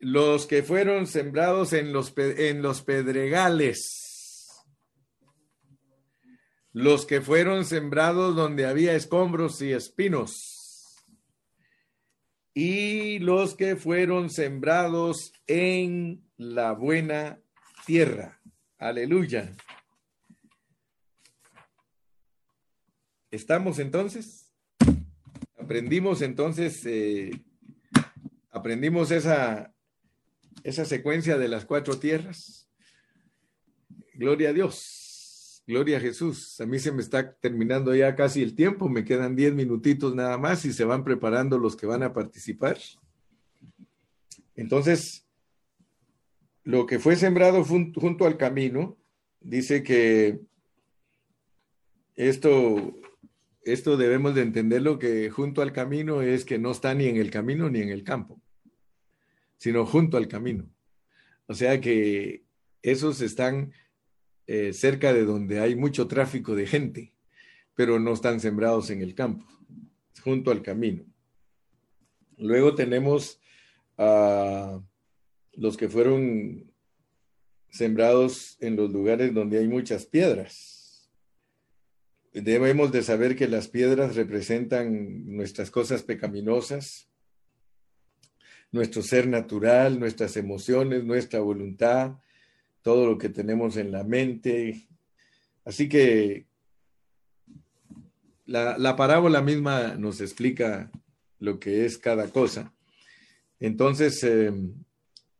Los 0.00 0.46
que 0.46 0.62
fueron 0.62 1.06
sembrados 1.06 1.72
en 1.72 1.92
los, 1.92 2.12
en 2.16 2.62
los 2.62 2.82
pedregales. 2.82 4.64
Los 6.72 7.06
que 7.06 7.20
fueron 7.20 7.64
sembrados 7.64 8.34
donde 8.34 8.66
había 8.66 8.94
escombros 8.94 9.62
y 9.62 9.72
espinos 9.72 10.58
y 12.60 13.20
los 13.20 13.54
que 13.54 13.76
fueron 13.76 14.30
sembrados 14.30 15.32
en 15.46 16.27
la 16.38 16.72
buena 16.72 17.40
tierra. 17.84 18.40
Aleluya. 18.78 19.52
¿Estamos 23.30 23.78
entonces? 23.80 24.54
Aprendimos 25.58 26.22
entonces, 26.22 26.86
eh, 26.86 27.30
aprendimos 28.50 29.10
esa, 29.10 29.74
esa 30.62 30.84
secuencia 30.84 31.36
de 31.36 31.48
las 31.48 31.66
cuatro 31.66 31.98
tierras. 31.98 32.70
Gloria 34.14 34.50
a 34.50 34.52
Dios, 34.52 35.62
gloria 35.66 35.98
a 35.98 36.00
Jesús. 36.00 36.60
A 36.60 36.66
mí 36.66 36.78
se 36.78 36.92
me 36.92 37.02
está 37.02 37.34
terminando 37.34 37.94
ya 37.94 38.14
casi 38.14 38.42
el 38.42 38.54
tiempo, 38.54 38.88
me 38.88 39.04
quedan 39.04 39.36
diez 39.36 39.52
minutitos 39.52 40.14
nada 40.14 40.38
más 40.38 40.64
y 40.64 40.72
se 40.72 40.84
van 40.84 41.04
preparando 41.04 41.58
los 41.58 41.76
que 41.76 41.86
van 41.86 42.04
a 42.04 42.12
participar. 42.12 42.78
Entonces, 44.54 45.27
lo 46.64 46.86
que 46.86 46.98
fue 46.98 47.16
sembrado 47.16 47.64
junto 47.64 48.26
al 48.26 48.36
camino, 48.36 48.96
dice 49.40 49.82
que 49.82 50.40
esto, 52.14 52.98
esto 53.62 53.96
debemos 53.96 54.34
de 54.34 54.42
entenderlo 54.42 54.98
que 54.98 55.30
junto 55.30 55.62
al 55.62 55.72
camino 55.72 56.22
es 56.22 56.44
que 56.44 56.58
no 56.58 56.72
está 56.72 56.94
ni 56.94 57.06
en 57.06 57.16
el 57.16 57.30
camino 57.30 57.70
ni 57.70 57.80
en 57.80 57.90
el 57.90 58.04
campo, 58.04 58.40
sino 59.56 59.86
junto 59.86 60.16
al 60.16 60.28
camino. 60.28 60.68
O 61.46 61.54
sea 61.54 61.80
que 61.80 62.44
esos 62.82 63.20
están 63.20 63.72
eh, 64.46 64.72
cerca 64.72 65.12
de 65.12 65.24
donde 65.24 65.60
hay 65.60 65.76
mucho 65.76 66.08
tráfico 66.08 66.54
de 66.54 66.66
gente, 66.66 67.14
pero 67.74 67.98
no 67.98 68.12
están 68.12 68.40
sembrados 68.40 68.90
en 68.90 69.02
el 69.02 69.14
campo, 69.14 69.46
junto 70.22 70.50
al 70.50 70.62
camino. 70.62 71.04
Luego 72.36 72.74
tenemos 72.74 73.40
a 73.96 74.80
los 75.52 75.76
que 75.76 75.88
fueron 75.88 76.72
sembrados 77.70 78.56
en 78.60 78.76
los 78.76 78.90
lugares 78.90 79.34
donde 79.34 79.58
hay 79.58 79.68
muchas 79.68 80.06
piedras. 80.06 81.10
Debemos 82.32 82.92
de 82.92 83.02
saber 83.02 83.36
que 83.36 83.48
las 83.48 83.68
piedras 83.68 84.16
representan 84.16 85.36
nuestras 85.36 85.70
cosas 85.70 86.02
pecaminosas, 86.02 87.08
nuestro 88.70 89.02
ser 89.02 89.26
natural, 89.26 89.98
nuestras 89.98 90.36
emociones, 90.36 91.04
nuestra 91.04 91.40
voluntad, 91.40 92.18
todo 92.82 93.06
lo 93.06 93.18
que 93.18 93.28
tenemos 93.28 93.76
en 93.76 93.90
la 93.90 94.04
mente. 94.04 94.88
Así 95.64 95.88
que 95.88 96.46
la, 98.46 98.78
la 98.78 98.94
parábola 98.96 99.42
misma 99.42 99.94
nos 99.96 100.20
explica 100.20 100.90
lo 101.40 101.58
que 101.58 101.84
es 101.86 101.98
cada 101.98 102.28
cosa. 102.28 102.72
Entonces, 103.60 104.22
eh, 104.22 104.52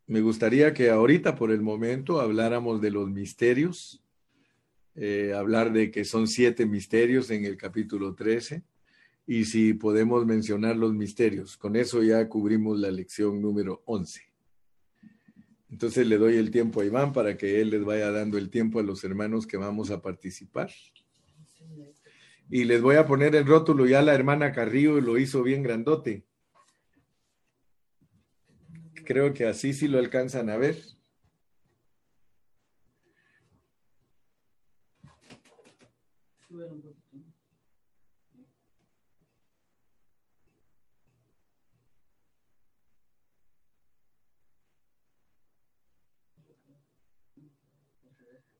me 0.09 0.23
gustaría 0.23 0.73
que 0.73 0.89
ahorita, 0.89 1.35
por 1.37 1.53
el 1.53 1.61
momento, 1.61 2.19
habláramos 2.19 2.81
de 2.81 2.91
los 2.91 3.11
misterios, 3.11 4.03
eh, 4.95 5.35
hablar 5.37 5.71
de 5.71 5.91
que 5.91 6.07
son 6.07 6.27
siete 6.27 6.65
misterios 6.65 7.31
en 7.31 7.45
el 7.45 7.59
capítulo 7.59 8.15
13, 8.15 8.63
y 9.27 9.45
si 9.45 9.75
podemos 9.75 10.25
mencionar 10.25 10.77
los 10.77 10.95
misterios. 10.95 11.59
Con 11.59 11.77
eso 11.77 12.03
ya 12.03 12.27
cubrimos 12.27 12.79
la 12.79 12.91
lección 12.91 13.43
número 13.43 13.83
11. 13.85 14.23
Entonces 15.71 16.07
le 16.07 16.17
doy 16.17 16.37
el 16.37 16.51
tiempo 16.51 16.81
a 16.81 16.87
Iván 16.87 17.13
para 17.13 17.37
que 17.37 17.61
él 17.61 17.69
les 17.69 17.85
vaya 17.85 18.11
dando 18.11 18.39
el 18.39 18.49
tiempo 18.49 18.81
a 18.81 18.83
los 18.83 19.05
hermanos 19.05 19.47
que 19.47 19.59
vamos 19.59 19.91
a 19.91 20.01
participar. 20.01 20.71
Y 22.49 22.65
les 22.65 22.81
voy 22.81 22.97
a 22.97 23.07
poner 23.07 23.37
el 23.37 23.45
rótulo, 23.45 23.85
ya 23.85 24.01
la 24.01 24.15
hermana 24.15 24.53
Carrillo 24.53 24.99
lo 25.03 25.19
hizo 25.19 25.43
bien 25.43 25.63
grandote 25.63 26.25
creo 29.09 29.33
que 29.33 29.47
así 29.47 29.73
sí 29.73 29.89
lo 29.89 29.99
alcanzan 29.99 30.51
a 30.51 30.59
ver. 30.59 30.77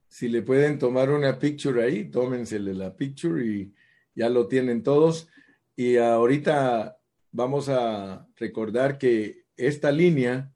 Si 0.09 0.29
le 0.31 0.41
pueden 0.41 0.79
tomar 0.79 1.11
una 1.11 1.39
picture 1.39 1.85
ahí, 1.85 2.11
tómensele 2.11 2.73
la 2.73 2.97
picture 2.97 3.45
y 3.45 3.75
ya 4.15 4.31
lo 4.31 4.49
tienen 4.49 4.83
todos. 4.83 5.29
Y 5.77 5.99
ahorita 5.99 6.99
vamos 7.33 7.69
a 7.69 8.27
recordar 8.37 8.97
que 8.97 9.48
esta 9.59 9.93
línea, 9.93 10.53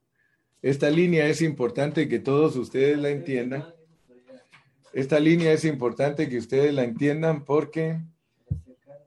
esta 0.61 0.89
línea 0.89 1.27
es 1.27 1.41
importante 1.41 2.07
que 2.07 2.19
todos 2.19 2.55
ustedes 2.55 2.97
la 2.97 3.09
entiendan. 3.09 3.65
Esta 4.93 5.19
línea 5.19 5.51
es 5.51 5.65
importante 5.65 6.29
que 6.29 6.37
ustedes 6.37 6.73
la 6.73 6.83
entiendan 6.83 7.43
porque 7.45 7.99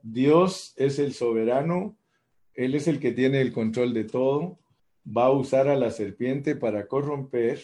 Dios 0.03 0.73
es 0.77 0.99
el 0.99 1.13
soberano, 1.13 1.97
Él 2.53 2.75
es 2.75 2.87
el 2.87 2.99
que 2.99 3.11
tiene 3.11 3.41
el 3.41 3.51
control 3.51 3.93
de 3.93 4.03
todo, 4.03 4.59
va 5.05 5.25
a 5.25 5.31
usar 5.31 5.67
a 5.67 5.75
la 5.75 5.91
serpiente 5.91 6.55
para 6.55 6.87
corromper, 6.87 7.59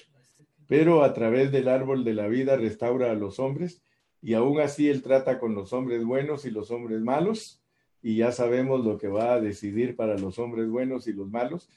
pero 0.67 1.03
a 1.03 1.13
través 1.13 1.51
del 1.51 1.67
árbol 1.67 2.03
de 2.03 2.13
la 2.13 2.27
vida 2.27 2.57
restaura 2.57 3.11
a 3.11 3.15
los 3.15 3.39
hombres 3.39 3.83
y 4.21 4.33
aún 4.33 4.59
así 4.59 4.89
Él 4.89 5.03
trata 5.03 5.37
con 5.37 5.53
los 5.53 5.73
hombres 5.73 6.03
buenos 6.03 6.45
y 6.45 6.51
los 6.51 6.71
hombres 6.71 7.01
malos, 7.01 7.61
y 8.01 8.17
ya 8.17 8.31
sabemos 8.31 8.83
lo 8.83 8.97
que 8.97 9.07
va 9.07 9.33
a 9.33 9.41
decidir 9.41 9.95
para 9.95 10.17
los 10.17 10.39
hombres 10.39 10.69
buenos 10.69 11.07
y 11.07 11.13
los 11.13 11.29
malos, 11.29 11.69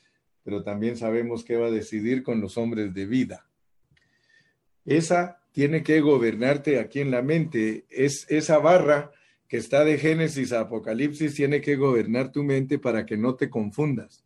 pero 0.47 0.63
también 0.63 0.97
sabemos 0.97 1.43
qué 1.43 1.57
va 1.57 1.67
a 1.67 1.73
decidir 1.73 2.23
con 2.23 2.41
los 2.41 2.57
hombres 2.57 2.95
de 2.95 3.05
vida. 3.05 3.49
Esa 4.85 5.43
tiene 5.51 5.83
que 5.83 6.01
gobernarte 6.01 6.79
aquí 6.79 7.01
en 7.01 7.11
la 7.11 7.21
mente, 7.21 7.85
es 7.91 8.27
esa 8.31 8.59
barra 8.59 9.11
que 9.49 9.57
está 9.57 9.85
de 9.85 9.99
Génesis 9.99 10.53
a 10.53 10.61
Apocalipsis 10.61 11.35
tiene 11.35 11.61
que 11.61 11.75
gobernar 11.75 12.31
tu 12.31 12.45
mente 12.45 12.79
para 12.79 13.05
que 13.05 13.17
no 13.17 13.35
te 13.35 13.51
confundas, 13.51 14.25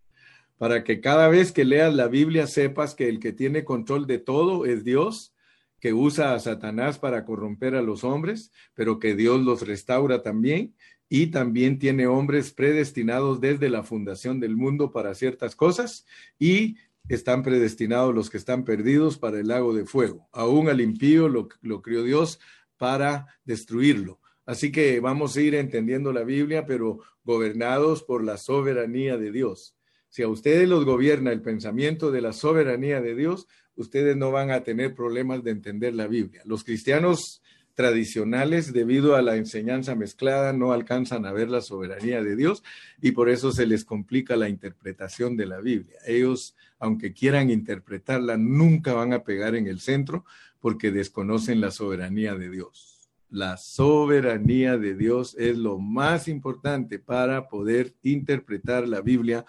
para 0.59 0.85
que 0.85 1.01
cada 1.01 1.27
vez 1.29 1.53
que 1.53 1.65
leas 1.65 1.95
la 1.95 2.09
Biblia 2.09 2.47
sepas 2.47 2.95
que 2.95 3.09
el 3.09 3.19
que 3.19 3.33
tiene 3.33 3.65
control 3.65 4.07
de 4.07 4.19
todo 4.19 4.67
es 4.67 4.85
Dios, 4.85 5.35
que 5.81 5.95
usa 5.95 6.35
a 6.35 6.39
Satanás 6.39 6.99
para 6.99 7.25
corromper 7.25 7.75
a 7.75 7.81
los 7.81 8.05
hombres, 8.05 8.53
pero 8.75 8.99
que 8.99 9.15
Dios 9.15 9.41
los 9.41 9.67
restaura 9.67 10.23
también 10.23 10.75
y 11.13 11.27
también 11.27 11.79
tiene 11.81 12.07
hombres 12.07 12.53
predestinados 12.53 13.41
desde 13.41 13.69
la 13.69 13.83
fundación 13.83 14.39
del 14.39 14.57
mundo 14.57 14.93
para 14.93 15.15
ciertas 15.15 15.57
cosas 15.57 16.07
y 16.39 16.77
están 17.09 17.43
predestinados 17.43 18.15
los 18.15 18.31
que 18.31 18.37
están 18.37 18.65
perdidos 18.65 19.19
para 19.19 19.41
el 19.41 19.49
lago 19.49 19.75
de 19.75 19.85
fuego. 19.85 20.29
Aún 20.33 20.69
al 20.69 20.81
impío 20.81 21.29
lo, 21.29 21.49
lo 21.63 21.83
crió 21.83 22.05
Dios 22.05 22.39
para 22.77 23.27
destruirlo. 23.45 24.21
Así 24.47 24.71
que 24.71 25.01
vamos 25.01 25.37
a 25.37 25.41
ir 25.41 25.57
entendiendo 25.57 26.13
la 26.13 26.23
Biblia, 26.23 26.65
pero 26.65 27.01
gobernados 27.25 28.05
por 28.05 28.23
la 28.23 28.37
soberanía 28.37 29.19
de 29.19 29.33
Dios. 29.33 29.75
Si 30.09 30.23
a 30.23 30.29
ustedes 30.29 30.69
los 30.69 30.85
gobierna 30.85 31.33
el 31.33 31.43
pensamiento 31.43 32.13
de 32.13 32.21
la 32.21 32.33
soberanía 32.33 33.01
de 33.01 33.17
Dios, 33.17 33.49
ustedes 33.75 34.17
no 34.17 34.31
van 34.31 34.53
a 34.53 34.63
tener 34.63 34.95
problemas 34.95 35.43
de 35.43 35.51
entender 35.51 35.95
la 35.95 36.07
Biblia. 36.07 36.43
Los 36.45 36.63
cristianos 36.63 37.43
tradicionales, 37.81 38.75
debido 38.75 39.17
a 39.17 39.23
la 39.23 39.37
enseñanza 39.37 39.95
mezclada, 39.95 40.53
no 40.53 40.73
alcanzan 40.73 41.25
a 41.25 41.33
ver 41.33 41.49
la 41.49 41.63
soberanía 41.63 42.23
de 42.23 42.37
Dios 42.37 42.63
y 43.01 43.13
por 43.13 43.31
eso 43.31 43.53
se 43.53 43.65
les 43.65 43.87
complica 43.87 44.37
la 44.37 44.51
interpretación 44.51 45.35
de 45.35 45.47
la 45.47 45.61
Biblia. 45.61 45.97
Ellos, 46.07 46.55
aunque 46.79 47.15
quieran 47.15 47.49
interpretarla, 47.49 48.37
nunca 48.37 48.93
van 48.93 49.15
a 49.15 49.25
pegar 49.25 49.55
en 49.55 49.67
el 49.67 49.81
centro 49.81 50.27
porque 50.61 50.93
desconocen 50.93 51.63
la 51.63 51.71
soberanía 51.71 52.35
de 52.35 52.51
Dios 52.51 52.99
la 53.31 53.57
soberanía 53.57 54.77
de 54.77 54.97
Dios 54.97 55.37
es 55.39 55.57
lo 55.57 55.79
más 55.79 56.27
importante 56.27 56.99
para 56.99 57.47
poder 57.47 57.95
interpretar 58.03 58.89
la 58.89 59.03
Biblia 59.03 59.47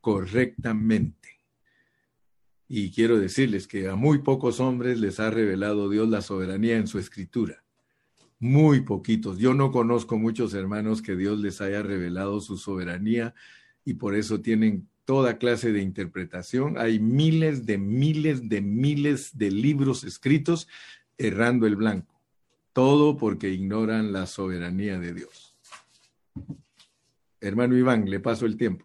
correctamente. 0.00 1.40
Y 2.68 2.92
quiero 2.92 3.18
decirles 3.18 3.66
que 3.66 3.88
a 3.88 3.96
muy 3.96 4.18
pocos 4.18 4.60
hombres 4.60 5.00
les 5.00 5.18
ha 5.18 5.30
revelado 5.30 5.90
Dios 5.90 6.08
la 6.08 6.22
soberanía 6.22 6.76
en 6.76 6.86
su 6.86 7.00
escritura. 7.00 7.63
Muy 8.38 8.80
poquitos. 8.80 9.38
Yo 9.38 9.54
no 9.54 9.70
conozco 9.70 10.18
muchos 10.18 10.54
hermanos 10.54 11.02
que 11.02 11.16
Dios 11.16 11.38
les 11.40 11.60
haya 11.60 11.82
revelado 11.82 12.40
su 12.40 12.56
soberanía 12.56 13.34
y 13.84 13.94
por 13.94 14.14
eso 14.14 14.40
tienen 14.40 14.88
toda 15.04 15.38
clase 15.38 15.72
de 15.72 15.82
interpretación. 15.82 16.78
Hay 16.78 16.98
miles 16.98 17.66
de 17.66 17.78
miles 17.78 18.48
de 18.48 18.60
miles 18.60 19.36
de 19.36 19.50
libros 19.50 20.04
escritos 20.04 20.68
errando 21.16 21.66
el 21.66 21.76
blanco 21.76 22.14
todo 22.74 23.16
porque 23.16 23.48
ignoran 23.48 24.12
la 24.12 24.26
soberanía 24.26 24.98
de 24.98 25.14
Dios. 25.14 25.56
Hermano 27.40 27.76
Iván, 27.76 28.10
le 28.10 28.20
paso 28.20 28.44
el 28.44 28.56
tiempo. 28.56 28.84